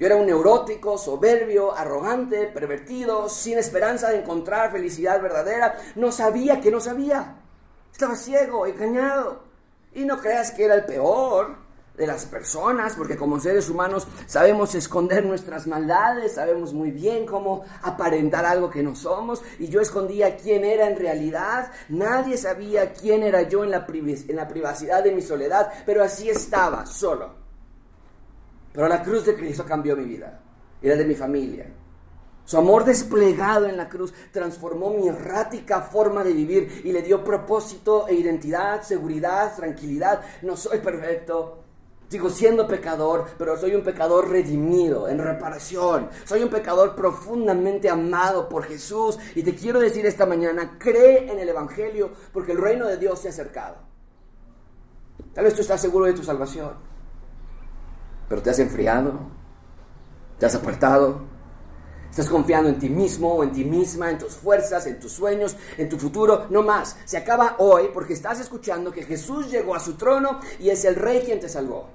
[0.00, 5.76] Yo era un neurótico, soberbio, arrogante, pervertido, sin esperanza de encontrar felicidad verdadera.
[5.94, 7.36] No sabía que no sabía.
[7.92, 9.42] Estaba ciego, engañado.
[9.92, 11.54] Y no creas que era el peor
[11.98, 17.66] de las personas, porque como seres humanos sabemos esconder nuestras maldades, sabemos muy bien cómo
[17.82, 23.22] aparentar algo que no somos, y yo escondía quién era en realidad, nadie sabía quién
[23.22, 27.39] era yo en la, en la privacidad de mi soledad, pero así estaba, solo.
[28.72, 30.40] Pero la cruz de Cristo cambió mi vida
[30.80, 31.66] y la de mi familia.
[32.44, 37.22] Su amor desplegado en la cruz transformó mi errática forma de vivir y le dio
[37.22, 40.20] propósito e identidad, seguridad, tranquilidad.
[40.42, 41.62] No soy perfecto,
[42.08, 46.08] sigo siendo pecador, pero soy un pecador redimido, en reparación.
[46.24, 49.16] Soy un pecador profundamente amado por Jesús.
[49.36, 53.20] Y te quiero decir esta mañana, cree en el Evangelio porque el reino de Dios
[53.20, 53.76] se ha acercado.
[55.34, 56.89] Tal vez tú estás seguro de tu salvación
[58.30, 59.12] pero te has enfriado,
[60.38, 61.20] te has apartado,
[62.08, 65.88] estás confiando en ti mismo en ti misma, en tus fuerzas, en tus sueños, en
[65.88, 66.46] tu futuro.
[66.48, 66.96] No más.
[67.04, 70.94] Se acaba hoy porque estás escuchando que Jesús llegó a su trono y es el
[70.94, 71.88] rey quien te salvó.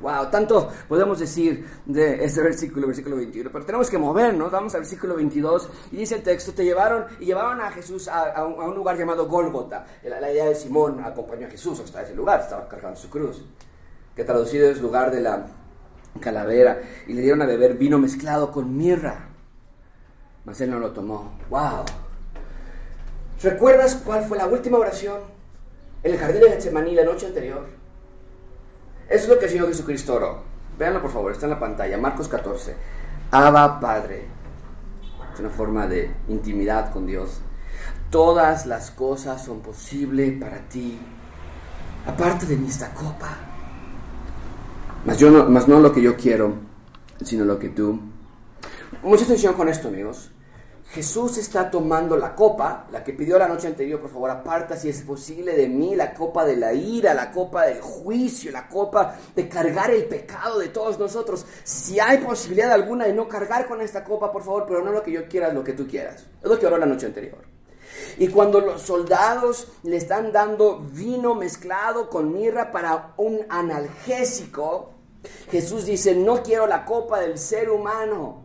[0.00, 4.50] Wow, tanto podemos decir de este versículo, versículo 21, pero tenemos que movernos.
[4.50, 8.42] Vamos al versículo 22 y dice el texto: Te llevaron y llevaron a Jesús a,
[8.46, 9.84] un, lugar llamado Gólgota.
[10.02, 13.44] La, la, idea de Simón acompañó a Jesús hasta ese lugar, estaba cargando su cruz,
[14.14, 15.46] que traducido es lugar de la
[16.20, 19.28] calavera y le dieron a beber vino mezclado con mirra.
[20.44, 21.32] Mas él no lo tomó.
[21.48, 21.84] ¡Wow!
[23.42, 25.20] ¿Recuerdas cuál fue la última oración
[26.02, 27.66] en el jardín de Getsemaní la noche anterior?
[29.08, 30.42] Eso es lo que el Señor Jesucristo oró.
[30.78, 31.98] Véanlo por favor, está en la pantalla.
[31.98, 32.74] Marcos 14.
[33.30, 34.24] Abba Padre.
[35.32, 37.40] Es una forma de intimidad con Dios.
[38.10, 40.98] Todas las cosas son posibles para ti.
[42.06, 43.49] Aparte de esta copa
[45.04, 46.54] más, yo no, más no lo que yo quiero,
[47.22, 47.98] sino lo que tú.
[49.02, 50.30] Mucha atención con esto, amigos.
[50.90, 54.88] Jesús está tomando la copa, la que pidió la noche anterior, por favor, aparta si
[54.88, 59.14] es posible de mí, la copa de la ira, la copa del juicio, la copa
[59.36, 61.46] de cargar el pecado de todos nosotros.
[61.62, 65.00] Si hay posibilidad alguna de no cargar con esta copa, por favor, pero no lo
[65.00, 66.26] que yo quiera, lo que tú quieras.
[66.42, 67.38] Es lo que oró la noche anterior.
[68.20, 74.90] Y cuando los soldados le están dando vino mezclado con mirra para un analgésico,
[75.50, 78.44] Jesús dice, no quiero la copa del ser humano.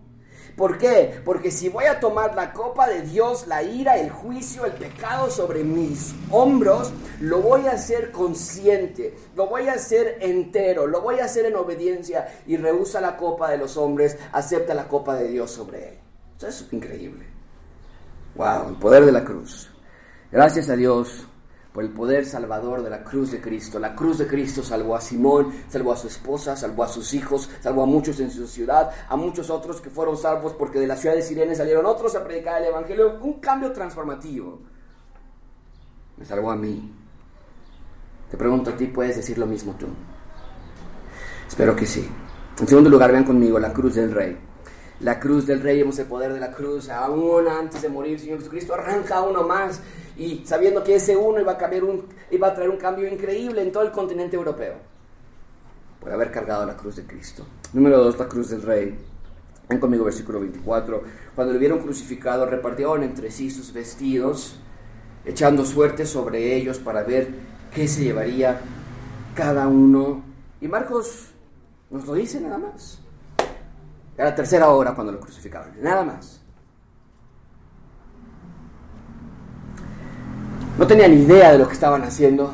[0.56, 1.20] ¿Por qué?
[1.26, 5.30] Porque si voy a tomar la copa de Dios, la ira, el juicio, el pecado
[5.30, 11.20] sobre mis hombros, lo voy a hacer consciente, lo voy a hacer entero, lo voy
[11.20, 15.28] a hacer en obediencia y rehúsa la copa de los hombres, acepta la copa de
[15.28, 16.00] Dios sobre él.
[16.38, 17.35] Eso es increíble.
[18.36, 19.69] Wow, el poder de la cruz.
[20.30, 21.26] Gracias a Dios
[21.71, 23.80] por el poder salvador de la cruz de Cristo.
[23.80, 27.50] La cruz de Cristo salvó a Simón, salvó a su esposa, salvó a sus hijos,
[27.62, 30.98] salvó a muchos en su ciudad, a muchos otros que fueron salvos porque de la
[30.98, 33.19] ciudad de Sirene salieron otros a predicar el Evangelio.
[33.21, 34.60] Un cambio transformativo.
[36.17, 36.93] Me salvó a mí.
[38.30, 39.88] Te pregunto a ti, ¿puedes decir lo mismo tú?
[41.48, 42.10] Espero que sí.
[42.60, 44.38] En segundo lugar, vean conmigo la cruz del rey
[44.99, 48.39] la cruz del rey, hemos el poder de la cruz, aún antes de morir, Señor
[48.39, 49.81] Jesucristo arranca uno más
[50.17, 53.62] y sabiendo que ese uno iba a, cambiar un, iba a traer un cambio increíble
[53.62, 54.75] en todo el continente europeo
[55.99, 57.47] por haber cargado la cruz de Cristo.
[57.73, 58.95] Número dos, la cruz del rey.
[59.67, 61.01] Ven conmigo versículo 24.
[61.34, 64.60] Cuando lo vieron crucificado, repartieron entre sí sus vestidos,
[65.25, 67.29] echando suerte sobre ellos para ver
[67.73, 68.62] qué se llevaría
[69.34, 70.23] cada uno.
[70.62, 71.31] Y Marcos
[71.89, 73.01] nos lo dice nada más.
[74.17, 76.41] Era la tercera hora cuando lo crucificaron, nada más.
[80.78, 82.54] No tenían idea de lo que estaban haciendo.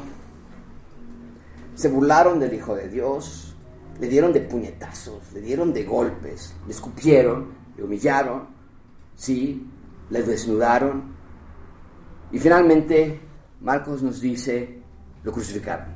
[1.75, 3.55] Se burlaron del Hijo de Dios,
[3.99, 8.47] le dieron de puñetazos, le dieron de golpes, le escupieron, le humillaron,
[9.15, 9.67] sí,
[10.09, 11.15] le desnudaron.
[12.31, 13.21] Y finalmente
[13.61, 14.81] Marcos nos dice,
[15.23, 15.87] lo crucificaron.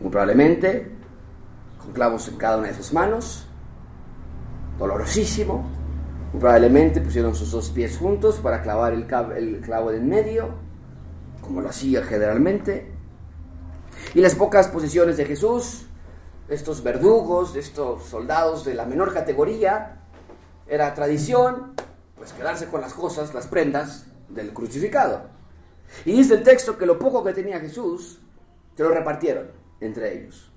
[0.00, 0.92] Muy probablemente
[1.82, 3.47] con clavos en cada una de sus manos,
[4.78, 5.68] dolorosísimo.
[6.38, 10.50] Probablemente pusieron sus dos pies juntos para clavar el, clavo en medio,
[11.40, 12.92] como lo hacía generalmente.
[14.14, 15.86] Y las pocas posesiones de Jesús,
[16.48, 20.02] estos verdugos, estos soldados de la menor categoría,
[20.66, 21.72] era tradición,
[22.16, 25.22] pues quedarse con las cosas, las prendas del crucificado.
[26.04, 28.20] Y dice el texto que lo poco que tenía Jesús,
[28.76, 30.52] se lo repartieron entre ellos.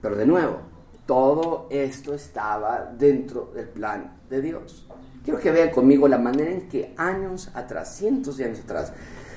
[0.00, 0.60] Pero de nuevo,
[1.06, 4.86] todo esto estaba dentro del plan de Dios.
[5.24, 8.92] Quiero que vean conmigo la manera en que años atrás, cientos de años atrás,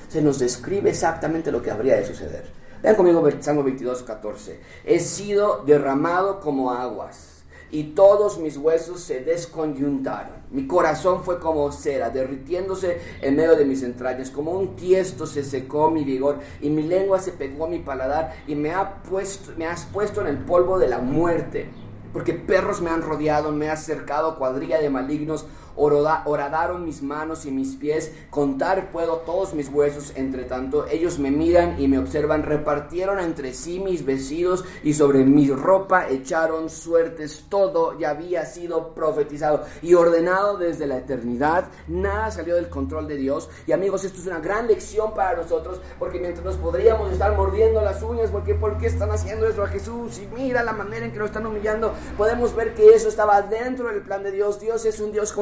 [0.08, 2.50] se nos describe exactamente lo que habría de suceder.
[2.82, 4.60] Vean conmigo Salmo 22, 14.
[4.84, 7.37] He sido derramado como aguas
[7.70, 10.38] y todos mis huesos se desconyuntaron.
[10.50, 15.44] Mi corazón fue como cera, derritiéndose en medio de mis entrañas, como un tiesto se
[15.44, 19.52] secó mi vigor y mi lengua se pegó a mi paladar y me, ha puesto,
[19.56, 21.68] me has puesto en el polvo de la muerte.
[22.12, 25.44] Porque perros me han rodeado, me ha cercado cuadrilla de malignos,
[25.78, 31.30] horadaron mis manos y mis pies, contar puedo todos mis huesos, entre tanto ellos me
[31.30, 37.44] miran y me observan, repartieron entre sí mis vestidos y sobre mi ropa echaron suertes,
[37.48, 43.16] todo ya había sido profetizado y ordenado desde la eternidad, nada salió del control de
[43.16, 43.48] Dios.
[43.66, 47.80] Y amigos, esto es una gran lección para nosotros, porque mientras nos podríamos estar mordiendo
[47.82, 50.18] las uñas, porque ¿por qué están haciendo eso a Jesús?
[50.18, 53.88] Y mira la manera en que lo están humillando, podemos ver que eso estaba dentro
[53.88, 55.32] del plan de Dios, Dios es un Dios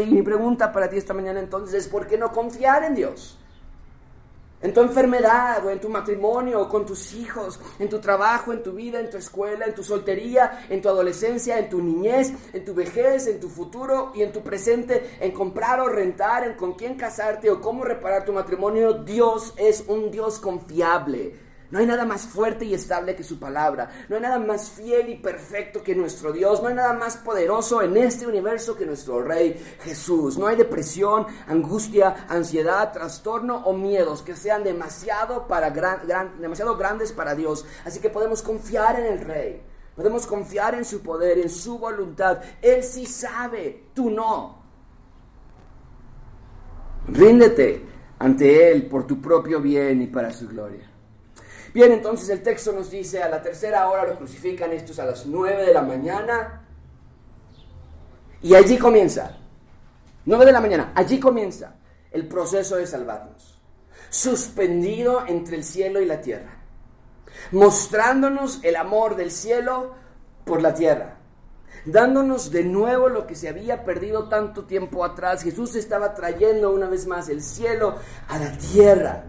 [0.00, 3.38] y mi pregunta para ti esta mañana entonces es, ¿por qué no confiar en Dios?
[4.62, 8.62] en tu enfermedad o en tu matrimonio o con tus hijos, en tu trabajo, en
[8.62, 12.64] tu vida, en tu escuela, en tu soltería, en tu adolescencia, en tu niñez, en
[12.64, 16.74] tu vejez, en tu futuro y en tu presente, en comprar o rentar, en con
[16.74, 21.41] quién casarte o cómo reparar tu matrimonio, Dios es un Dios confiable.
[21.72, 23.88] No hay nada más fuerte y estable que su palabra.
[24.10, 26.60] No hay nada más fiel y perfecto que nuestro Dios.
[26.60, 30.36] No hay nada más poderoso en este universo que nuestro Rey Jesús.
[30.36, 37.34] No hay depresión, angustia, ansiedad, trastorno o miedos que sean demasiado, para demasiado grandes para
[37.34, 37.64] Dios.
[37.86, 39.62] Así que podemos confiar en el Rey.
[39.96, 42.42] Podemos confiar en su poder, en su voluntad.
[42.60, 44.62] Él sí sabe, tú no.
[47.08, 47.82] Ríndete
[48.18, 50.91] ante Él por tu propio bien y para su gloria.
[51.74, 55.26] Bien, entonces el texto nos dice, a la tercera hora lo crucifican, estos a las
[55.26, 56.66] nueve de la mañana.
[58.42, 59.38] Y allí comienza,
[60.26, 61.76] nueve de la mañana, allí comienza
[62.10, 63.58] el proceso de salvarnos.
[64.10, 66.58] Suspendido entre el cielo y la tierra.
[67.52, 69.94] Mostrándonos el amor del cielo
[70.44, 71.16] por la tierra.
[71.86, 75.42] Dándonos de nuevo lo que se había perdido tanto tiempo atrás.
[75.42, 77.96] Jesús estaba trayendo una vez más el cielo
[78.28, 79.24] a la tierra.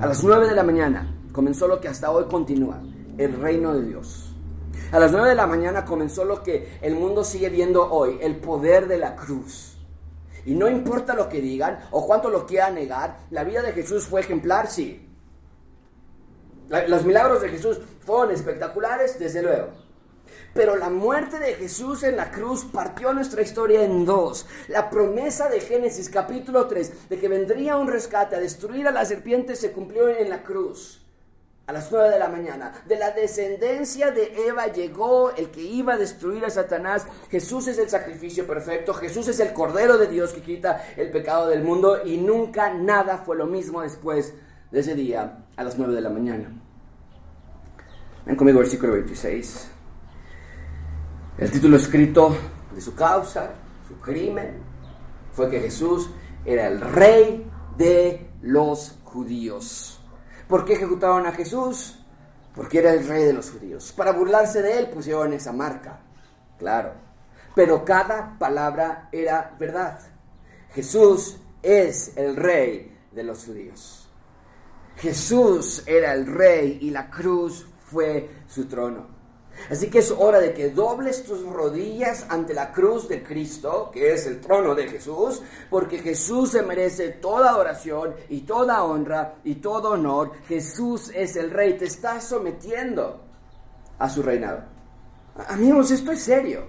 [0.00, 2.82] A las 9 de la mañana comenzó lo que hasta hoy continúa,
[3.16, 4.34] el reino de Dios.
[4.90, 8.36] A las 9 de la mañana comenzó lo que el mundo sigue viendo hoy, el
[8.36, 9.78] poder de la cruz.
[10.44, 14.04] Y no importa lo que digan o cuánto lo quieran negar, la vida de Jesús
[14.04, 15.08] fue ejemplar, sí.
[16.88, 19.83] Los milagros de Jesús fueron espectaculares, desde luego.
[20.52, 24.46] Pero la muerte de Jesús en la cruz partió nuestra historia en dos.
[24.68, 29.04] La promesa de Génesis capítulo 3 de que vendría un rescate a destruir a la
[29.04, 31.00] serpiente se cumplió en la cruz.
[31.66, 32.72] A las 9 de la mañana.
[32.86, 37.06] De la descendencia de Eva llegó el que iba a destruir a Satanás.
[37.30, 38.92] Jesús es el sacrificio perfecto.
[38.92, 42.04] Jesús es el Cordero de Dios que quita el pecado del mundo.
[42.04, 44.34] Y nunca nada fue lo mismo después
[44.70, 46.52] de ese día a las 9 de la mañana.
[48.26, 49.70] Ven conmigo versículo 26.
[51.36, 52.36] El título escrito
[52.72, 53.54] de su causa,
[53.88, 54.62] su crimen,
[55.32, 56.08] fue que Jesús
[56.44, 60.00] era el rey de los judíos.
[60.46, 61.98] ¿Por qué ejecutaron a Jesús?
[62.54, 63.92] Porque era el rey de los judíos.
[63.96, 65.98] Para burlarse de él pusieron esa marca,
[66.56, 66.92] claro.
[67.52, 69.98] Pero cada palabra era verdad.
[70.72, 74.08] Jesús es el rey de los judíos.
[74.98, 79.13] Jesús era el rey y la cruz fue su trono.
[79.70, 84.12] Así que es hora de que dobles tus rodillas ante la cruz de Cristo, que
[84.12, 89.56] es el trono de Jesús, porque Jesús se merece toda adoración y toda honra y
[89.56, 90.32] todo honor.
[90.48, 93.22] Jesús es el rey, te estás sometiendo
[93.98, 94.64] a su reinado.
[95.48, 96.66] Amigos, esto es serio.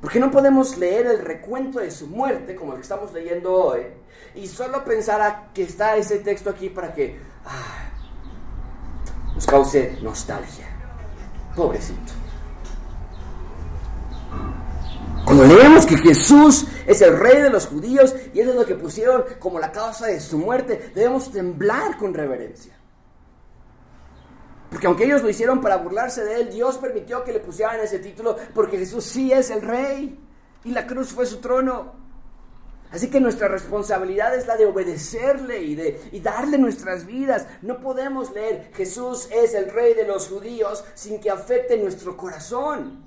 [0.00, 3.82] Porque no podemos leer el recuento de su muerte, como el que estamos leyendo hoy,
[4.34, 7.90] y solo pensar a que está ese texto aquí para que ah,
[9.34, 10.75] nos cause nostalgia.
[11.56, 12.12] Pobrecito.
[15.24, 18.76] Cuando leemos que Jesús es el rey de los judíos y eso es lo que
[18.76, 22.74] pusieron como la causa de su muerte, debemos temblar con reverencia.
[24.70, 27.98] Porque aunque ellos lo hicieron para burlarse de él, Dios permitió que le pusieran ese
[27.98, 30.16] título porque Jesús sí es el rey
[30.62, 32.05] y la cruz fue su trono.
[32.90, 37.46] Así que nuestra responsabilidad es la de obedecerle y de y darle nuestras vidas.
[37.62, 43.04] No podemos leer Jesús es el rey de los judíos sin que afecte nuestro corazón.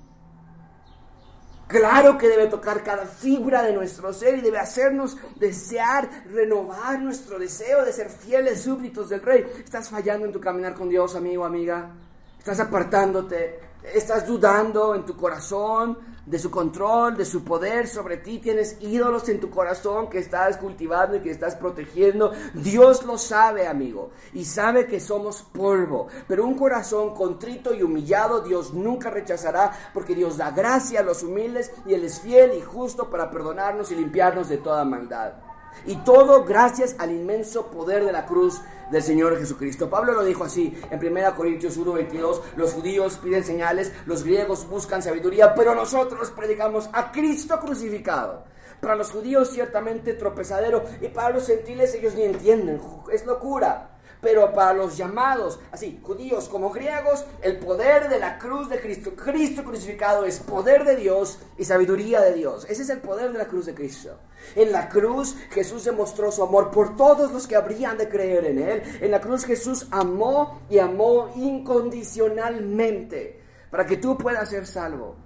[1.70, 7.38] Claro que debe tocar cada fibra de nuestro ser y debe hacernos desear, renovar nuestro
[7.38, 9.46] deseo de ser fieles súbditos del rey.
[9.64, 11.94] ¿Estás fallando en tu caminar con Dios, amigo, amiga?
[12.36, 13.60] ¿Estás apartándote?
[13.94, 15.96] ¿Estás dudando en tu corazón?
[16.26, 18.38] De su control, de su poder sobre ti.
[18.38, 22.32] Tienes ídolos en tu corazón que estás cultivando y que estás protegiendo.
[22.54, 26.08] Dios lo sabe, amigo, y sabe que somos polvo.
[26.28, 31.22] Pero un corazón contrito y humillado Dios nunca rechazará porque Dios da gracia a los
[31.22, 35.49] humildes y Él es fiel y justo para perdonarnos y limpiarnos de toda maldad.
[35.86, 39.88] Y todo gracias al inmenso poder de la cruz del Señor Jesucristo.
[39.88, 45.02] Pablo lo dijo así en 1 Corintios 1:22, los judíos piden señales, los griegos buscan
[45.02, 48.44] sabiduría, pero nosotros predicamos a Cristo crucificado.
[48.80, 52.80] Para los judíos ciertamente tropezadero y para los gentiles ellos ni entienden,
[53.12, 53.99] es locura.
[54.20, 59.12] Pero para los llamados, así, judíos como griegos, el poder de la cruz de Cristo,
[59.16, 62.66] Cristo crucificado es poder de Dios y sabiduría de Dios.
[62.68, 64.18] Ese es el poder de la cruz de Cristo.
[64.54, 68.58] En la cruz Jesús demostró su amor por todos los que habrían de creer en
[68.58, 68.82] Él.
[69.00, 73.40] En la cruz Jesús amó y amó incondicionalmente
[73.70, 75.16] para que tú puedas ser salvo.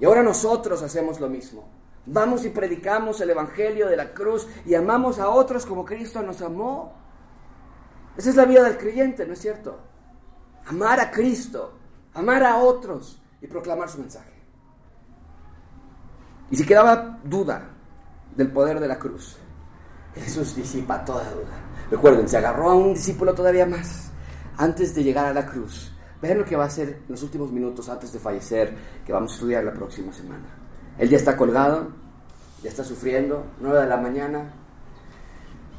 [0.00, 1.68] Y ahora nosotros hacemos lo mismo.
[2.06, 6.40] Vamos y predicamos el Evangelio de la cruz y amamos a otros como Cristo nos
[6.40, 6.94] amó.
[8.18, 9.78] Esa es la vida del creyente, ¿no es cierto?
[10.66, 11.78] Amar a Cristo,
[12.14, 14.32] amar a otros y proclamar su mensaje.
[16.50, 17.70] Y si quedaba duda
[18.34, 19.36] del poder de la cruz,
[20.16, 21.60] Jesús disipa toda duda.
[21.92, 24.10] Recuerden, se agarró a un discípulo todavía más
[24.56, 25.92] antes de llegar a la cruz.
[26.20, 28.74] Vean lo que va a hacer en los últimos minutos antes de fallecer,
[29.06, 30.48] que vamos a estudiar la próxima semana.
[30.98, 31.92] Él ya está colgado,
[32.64, 34.52] ya está sufriendo, 9 de la mañana.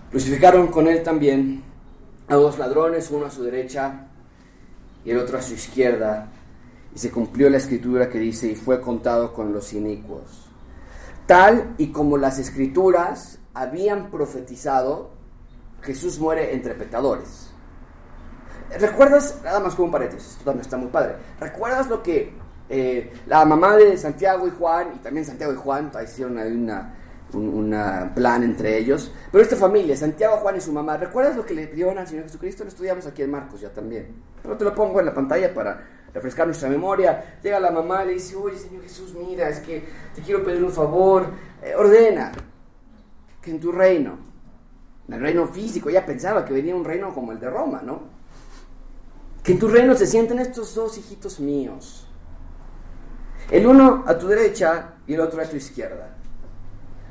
[0.10, 1.69] Crucificaron con él también
[2.30, 4.08] a dos ladrones, uno a su derecha
[5.04, 6.28] y el otro a su izquierda.
[6.96, 10.50] Y se cumplió la escritura que dice, y fue contado con los inicuos.
[11.26, 15.12] Tal y como las escrituras habían profetizado,
[15.82, 17.52] Jesús muere entre pecadores.
[18.80, 22.34] ¿Recuerdas, nada más como un paréntesis, esto también está muy padre, ¿recuerdas lo que
[22.70, 26.96] eh, la mamá de Santiago y Juan, y también Santiago y Juan, hicieron una,
[27.34, 29.12] un plan entre ellos.
[29.32, 32.26] Pero esta familia, Santiago, Juan y su mamá, ¿recuerdas lo que le pidieron al Señor
[32.26, 32.64] Jesucristo?
[32.64, 34.08] Lo estudiamos aquí en Marcos ya también.
[34.42, 37.40] Pero te lo pongo en la pantalla para refrescar nuestra memoria.
[37.42, 39.84] Llega la mamá y le dice, oye Señor Jesús, mira, es que
[40.16, 41.28] te quiero pedir un favor.
[41.62, 42.32] Eh, ordena
[43.42, 44.18] que en tu reino,
[45.08, 48.20] en el reino físico, ella pensaba que venía un reino como el de Roma, ¿no?
[49.44, 52.06] Que en tu reino se sienten estos dos hijitos míos
[53.52, 56.16] el uno a tu derecha y el otro a tu izquierda.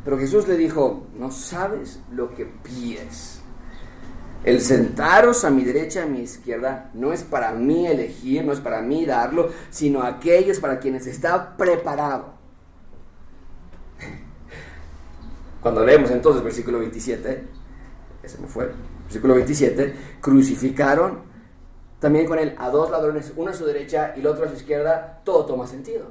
[0.05, 3.42] Pero Jesús le dijo, no sabes lo que pides.
[4.44, 8.61] El sentaros a mi derecha a mi izquierda no es para mí elegir, no es
[8.61, 12.34] para mí darlo, sino aquellos para quienes está preparado.
[15.61, 17.44] Cuando leemos entonces versículo 27,
[18.22, 18.70] ese me fue,
[19.05, 21.28] versículo 27, crucificaron
[21.99, 24.55] también con él a dos ladrones, uno a su derecha y el otro a su
[24.55, 26.07] izquierda, todo toma sentido.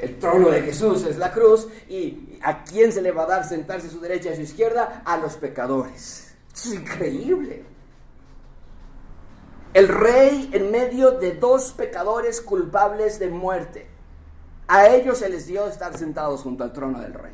[0.00, 3.48] El trono de Jesús es la cruz y ¿a quién se le va a dar
[3.48, 5.02] sentarse a su derecha y a su izquierda?
[5.04, 6.34] A los pecadores.
[6.54, 7.64] Es increíble.
[9.72, 13.86] El rey en medio de dos pecadores culpables de muerte.
[14.68, 17.32] A ellos se les dio estar sentados junto al trono del rey.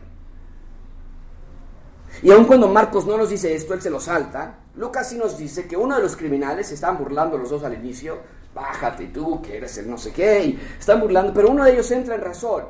[2.23, 4.59] Y aun cuando Marcos no nos dice esto, él se lo salta.
[4.77, 7.75] Lucas sí nos dice que uno de los criminales, se estaban burlando los dos al
[7.75, 8.19] inicio,
[8.55, 11.91] bájate tú, que eres el no sé qué, y están burlando, pero uno de ellos
[11.91, 12.65] entra en razón.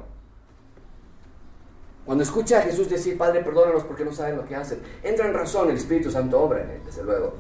[2.04, 5.34] Cuando escucha a Jesús decir, Padre, perdónalos porque no saben lo que hacen, entra en
[5.34, 7.34] razón, el Espíritu Santo obra en él, desde luego.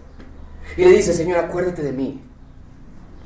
[0.76, 2.22] Y le dice, Señor, acuérdate de mí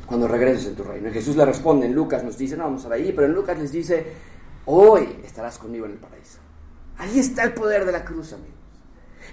[0.06, 1.08] cuando regreses en tu reino.
[1.08, 3.34] Y Jesús le responde, en Lucas nos dice, no vamos a ver ahí, pero en
[3.34, 4.06] Lucas les dice,
[4.64, 6.38] hoy estarás conmigo en el paraíso.
[6.98, 8.56] Ahí está el poder de la cruz, amigos.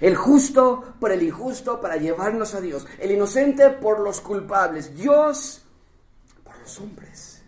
[0.00, 2.86] El justo por el injusto para llevarnos a Dios.
[2.98, 4.94] El inocente por los culpables.
[4.94, 5.63] Dios
[6.80, 7.44] hombres.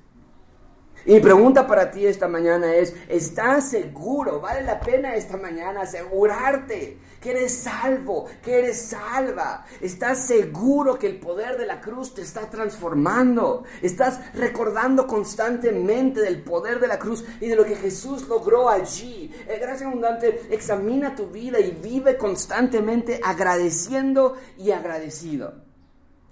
[1.07, 4.41] Y mi pregunta para ti esta mañana es, ¿estás seguro?
[4.41, 9.65] ¿Vale la pena esta mañana asegurarte que eres salvo, que eres salva?
[9.81, 13.63] ¿Estás seguro que el poder de la cruz te está transformando?
[13.83, 19.33] ¿Estás recordando constantemente del poder de la cruz y de lo que Jesús logró allí?
[19.47, 25.55] Eh, gracias abundante, examina tu vida y vive constantemente agradeciendo y agradecido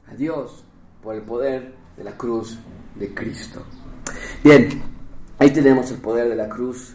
[0.09, 0.65] a Dios
[1.01, 2.59] por el poder de la cruz
[2.95, 3.63] de Cristo.
[4.43, 4.83] Bien,
[5.39, 6.95] ahí tenemos el poder de la cruz,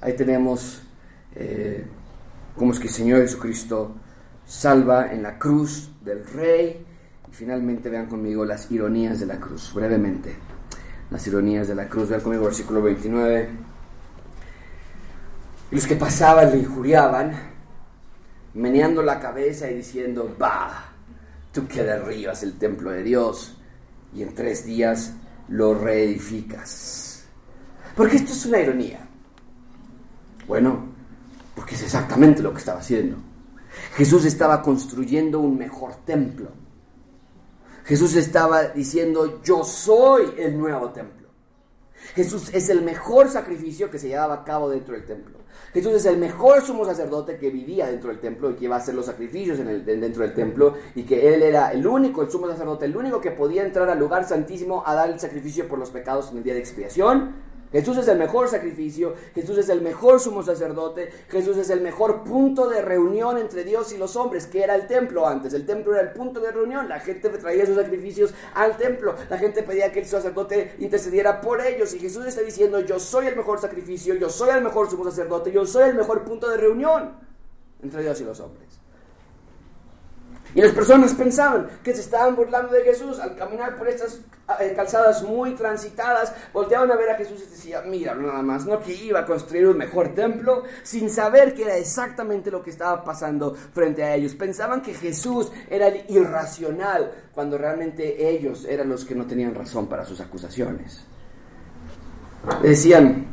[0.00, 0.82] ahí tenemos
[1.34, 1.84] eh,
[2.56, 3.94] cómo es que el Señor Jesucristo
[4.46, 6.86] salva en la cruz del Rey.
[7.30, 10.34] Y finalmente vean conmigo las ironías de la cruz, brevemente.
[11.10, 13.48] Las ironías de la cruz, vean conmigo versículo 29.
[15.70, 17.32] Y los que pasaban le injuriaban,
[18.54, 20.92] meneando la cabeza y diciendo, bah,
[21.52, 23.56] tú que derribas el templo de Dios
[24.14, 25.12] y en tres días
[25.48, 27.24] lo reedificas.
[27.96, 29.06] Porque esto es una ironía.
[30.46, 30.86] Bueno,
[31.54, 33.16] porque es exactamente lo que estaba haciendo.
[33.94, 36.50] Jesús estaba construyendo un mejor templo.
[37.84, 41.21] Jesús estaba diciendo, yo soy el nuevo templo.
[42.14, 45.38] Jesús es el mejor sacrificio que se llevaba a cabo dentro del templo.
[45.72, 48.78] Jesús es el mejor sumo sacerdote que vivía dentro del templo y que iba a
[48.78, 52.30] hacer los sacrificios en el, dentro del templo y que él era el único, el
[52.30, 55.78] sumo sacerdote, el único que podía entrar al lugar santísimo a dar el sacrificio por
[55.78, 59.80] los pecados en el día de expiación Jesús es el mejor sacrificio, Jesús es el
[59.80, 64.46] mejor sumo sacerdote, Jesús es el mejor punto de reunión entre Dios y los hombres,
[64.46, 65.54] que era el templo antes.
[65.54, 69.38] El templo era el punto de reunión, la gente traía sus sacrificios al templo, la
[69.38, 73.36] gente pedía que el sacerdote intercediera por ellos y Jesús está diciendo, yo soy el
[73.36, 77.16] mejor sacrificio, yo soy el mejor sumo sacerdote, yo soy el mejor punto de reunión
[77.82, 78.81] entre Dios y los hombres.
[80.54, 84.20] Y las personas pensaban que se estaban burlando de Jesús al caminar por estas
[84.60, 88.80] eh, calzadas muy transitadas, volteaban a ver a Jesús y decían, mira, nada más, no
[88.82, 93.02] que iba a construir un mejor templo, sin saber que era exactamente lo que estaba
[93.02, 94.34] pasando frente a ellos.
[94.34, 99.86] Pensaban que Jesús era el irracional, cuando realmente ellos eran los que no tenían razón
[99.86, 101.04] para sus acusaciones.
[102.62, 103.26] Decían,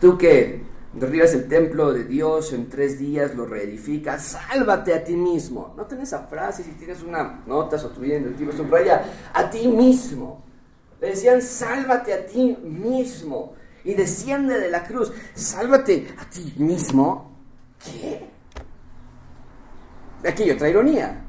[0.00, 5.16] tú que derribas el templo de Dios en tres días, lo reedificas, sálvate a ti
[5.16, 5.74] mismo.
[5.76, 9.48] No tenés esa frase, si tienes una nota o tu en el libro, subraya a
[9.48, 10.44] ti mismo.
[11.00, 15.12] Le decían, sálvate a ti mismo y desciende de la cruz.
[15.34, 17.30] Sálvate a ti mismo.
[17.82, 18.28] ¿Qué?
[20.28, 21.24] Aquí hay otra ironía.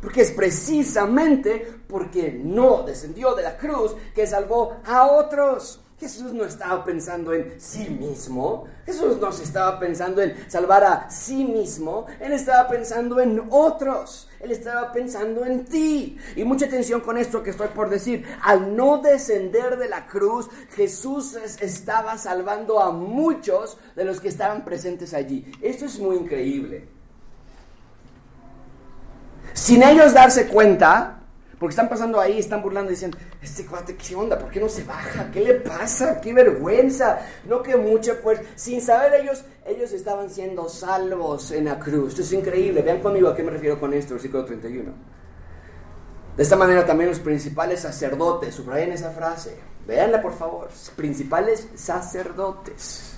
[0.00, 5.80] Porque es precisamente porque no descendió de la cruz que salvó a otros.
[5.98, 11.10] Jesús no estaba pensando en sí mismo, Jesús no se estaba pensando en salvar a
[11.10, 16.18] sí mismo, Él estaba pensando en otros, Él estaba pensando en ti.
[16.36, 20.50] Y mucha atención con esto que estoy por decir, al no descender de la cruz,
[20.74, 25.50] Jesús estaba salvando a muchos de los que estaban presentes allí.
[25.62, 26.88] Esto es muy increíble.
[29.54, 31.15] Sin ellos darse cuenta,
[31.58, 34.38] porque están pasando ahí, están burlando y dicen, este cuate, ¿qué onda?
[34.38, 35.30] ¿Por qué no se baja?
[35.30, 36.20] ¿Qué le pasa?
[36.20, 37.20] ¡Qué vergüenza!
[37.46, 38.42] No que mucha fuerza.
[38.56, 42.10] Sin saber ellos, ellos estaban siendo salvos en la cruz.
[42.10, 42.82] Esto es increíble.
[42.82, 44.92] Vean conmigo a qué me refiero con esto, versículo 31.
[46.36, 53.14] De esta manera también los principales sacerdotes, subrayen esa frase, véanla por favor, principales sacerdotes,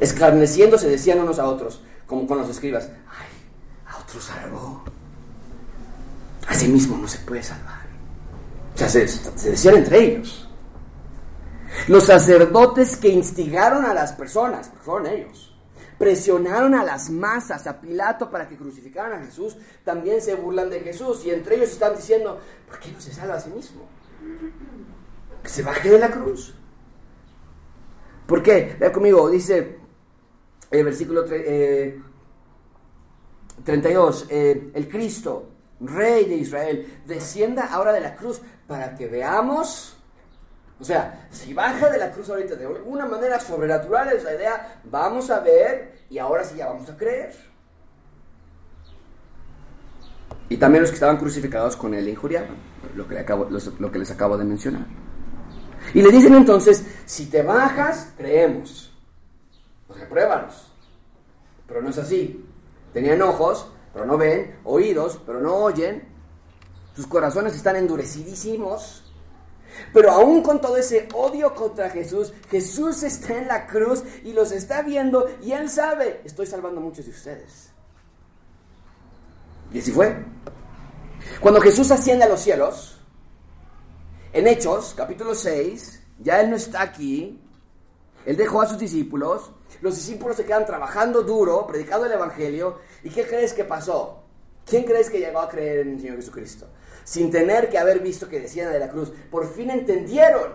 [0.00, 3.28] escarneciéndose decían unos a otros, como con los escribas, ay,
[3.86, 4.84] a otros salvó
[6.68, 7.86] sí mismo no se puede salvar.
[8.74, 9.06] O sea, se,
[9.50, 10.48] decían entre ellos.
[11.88, 15.56] Los sacerdotes que instigaron a las personas, fueron ellos,
[15.98, 20.80] presionaron a las masas, a Pilato para que crucificaran a Jesús, también se burlan de
[20.80, 22.38] Jesús y entre ellos están diciendo,
[22.68, 23.82] ¿por qué no se salva a sí mismo?
[25.42, 26.54] Que se baje de la cruz.
[28.26, 28.76] ¿Por qué?
[28.78, 29.78] Vea conmigo, dice
[30.70, 38.40] el versículo 32, eh, eh, el Cristo Rey de Israel, descienda ahora de la cruz
[38.66, 39.96] para que veamos.
[40.80, 44.80] O sea, si baja de la cruz ahorita de alguna manera sobrenatural es la idea,
[44.84, 47.34] vamos a ver y ahora sí ya vamos a creer.
[50.48, 52.56] Y también los que estaban crucificados con él injuriaban,
[52.94, 54.86] lo que, les acabo de mencionar.
[55.94, 58.92] Y le dicen entonces, si te bajas, creemos.
[59.88, 60.72] O sea, pruébanos.
[61.66, 62.44] Pero no es así.
[62.92, 66.06] Tenían ojos, pero no ven, oídos, pero no oyen,
[66.94, 69.02] sus corazones están endurecidísimos.
[69.92, 74.52] Pero aún con todo ese odio contra Jesús, Jesús está en la cruz y los
[74.52, 77.70] está viendo y él sabe, estoy salvando a muchos de ustedes.
[79.72, 80.24] Y así fue.
[81.40, 83.00] Cuando Jesús asciende a los cielos,
[84.32, 87.42] en Hechos, capítulo 6, ya él no está aquí,
[88.24, 93.10] él dejó a sus discípulos, los discípulos se quedan trabajando duro, predicando el Evangelio, ¿Y
[93.10, 94.24] qué crees que pasó?
[94.66, 96.66] ¿Quién crees que llegó a creer en el Señor Jesucristo?
[97.04, 99.12] Sin tener que haber visto que decían de la cruz.
[99.30, 100.52] Por fin entendieron.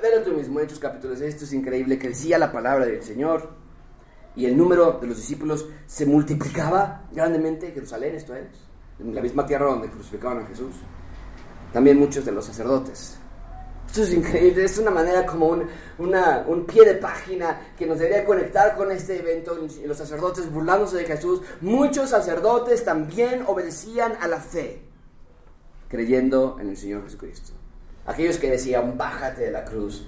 [0.00, 1.20] Velo tú mismo, Hechos capítulos.
[1.20, 1.98] Esto es increíble.
[1.98, 3.50] Crecía la palabra del Señor.
[4.36, 7.72] Y el número de los discípulos se multiplicaba grandemente.
[7.72, 8.46] Jerusalén, esto es.
[9.00, 10.76] En la misma tierra donde crucificaban a Jesús.
[11.72, 13.18] También muchos de los sacerdotes
[13.94, 15.68] esto es increíble, es una manera como un,
[15.98, 19.56] un pie de página que nos debería conectar con este evento.
[19.86, 21.42] Los sacerdotes burlándose de Jesús.
[21.60, 24.82] Muchos sacerdotes también obedecían a la fe,
[25.88, 27.52] creyendo en el Señor Jesucristo.
[28.04, 30.04] Aquellos que decían, bájate de la cruz,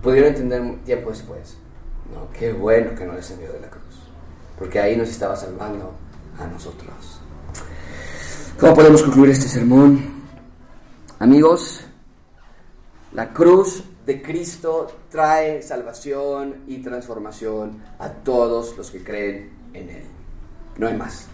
[0.00, 1.56] pudieron entender tiempo después.
[2.14, 4.06] No, qué bueno que no descendió de la cruz,
[4.56, 5.92] porque ahí nos estaba salvando
[6.38, 7.20] a nosotros.
[8.60, 10.22] ¿Cómo podemos concluir este sermón?
[11.18, 11.84] Amigos,
[13.14, 20.04] la cruz de Cristo trae salvación y transformación a todos los que creen en Él.
[20.78, 21.26] No hay más.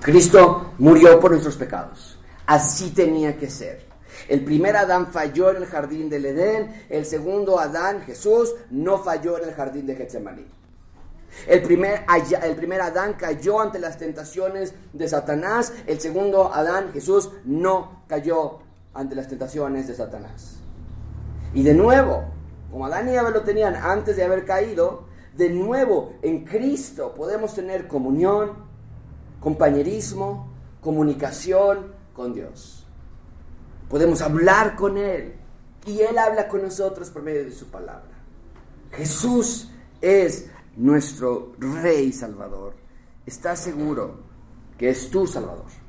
[0.00, 2.18] Cristo murió por nuestros pecados.
[2.46, 3.86] Así tenía que ser.
[4.28, 9.38] El primer Adán falló en el jardín del Edén, el segundo Adán, Jesús, no falló
[9.38, 10.46] en el jardín de Getsemaní.
[11.46, 12.04] El primer,
[12.42, 18.60] el primer Adán cayó ante las tentaciones de Satanás, el segundo Adán, Jesús, no cayó
[18.96, 20.56] ante las tentaciones de Satanás.
[21.54, 22.24] Y de nuevo,
[22.70, 25.04] como Adán y Eva lo tenían antes de haber caído,
[25.36, 28.52] de nuevo en Cristo podemos tener comunión,
[29.40, 30.48] compañerismo,
[30.80, 32.86] comunicación con Dios.
[33.88, 35.34] Podemos hablar con Él
[35.86, 38.16] y Él habla con nosotros por medio de su palabra.
[38.92, 39.70] Jesús
[40.00, 42.74] es nuestro Rey Salvador.
[43.24, 44.20] Está seguro
[44.78, 45.85] que es tu Salvador.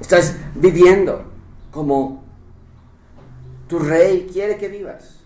[0.00, 1.24] Estás viviendo
[1.70, 2.24] como
[3.68, 5.20] tu rey quiere que vivas.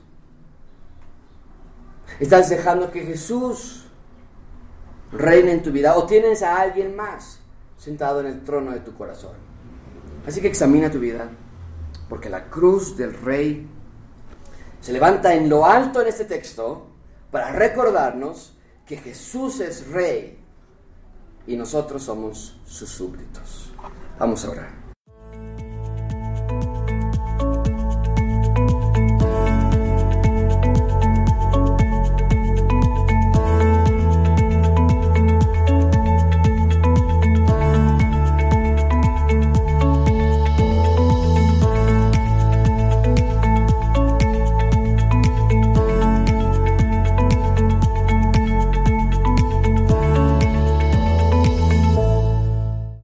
[2.20, 3.86] Estás dejando que Jesús
[5.12, 7.40] reine en tu vida o tienes a alguien más
[7.78, 9.32] sentado en el trono de tu corazón.
[10.26, 11.28] Así que examina tu vida,
[12.08, 13.68] porque la cruz del rey
[14.80, 16.88] se levanta en lo alto en este texto
[17.30, 18.56] para recordarnos
[18.86, 20.38] que Jesús es rey
[21.46, 23.73] y nosotros somos sus súbditos.
[24.18, 24.84] Vamos a orar.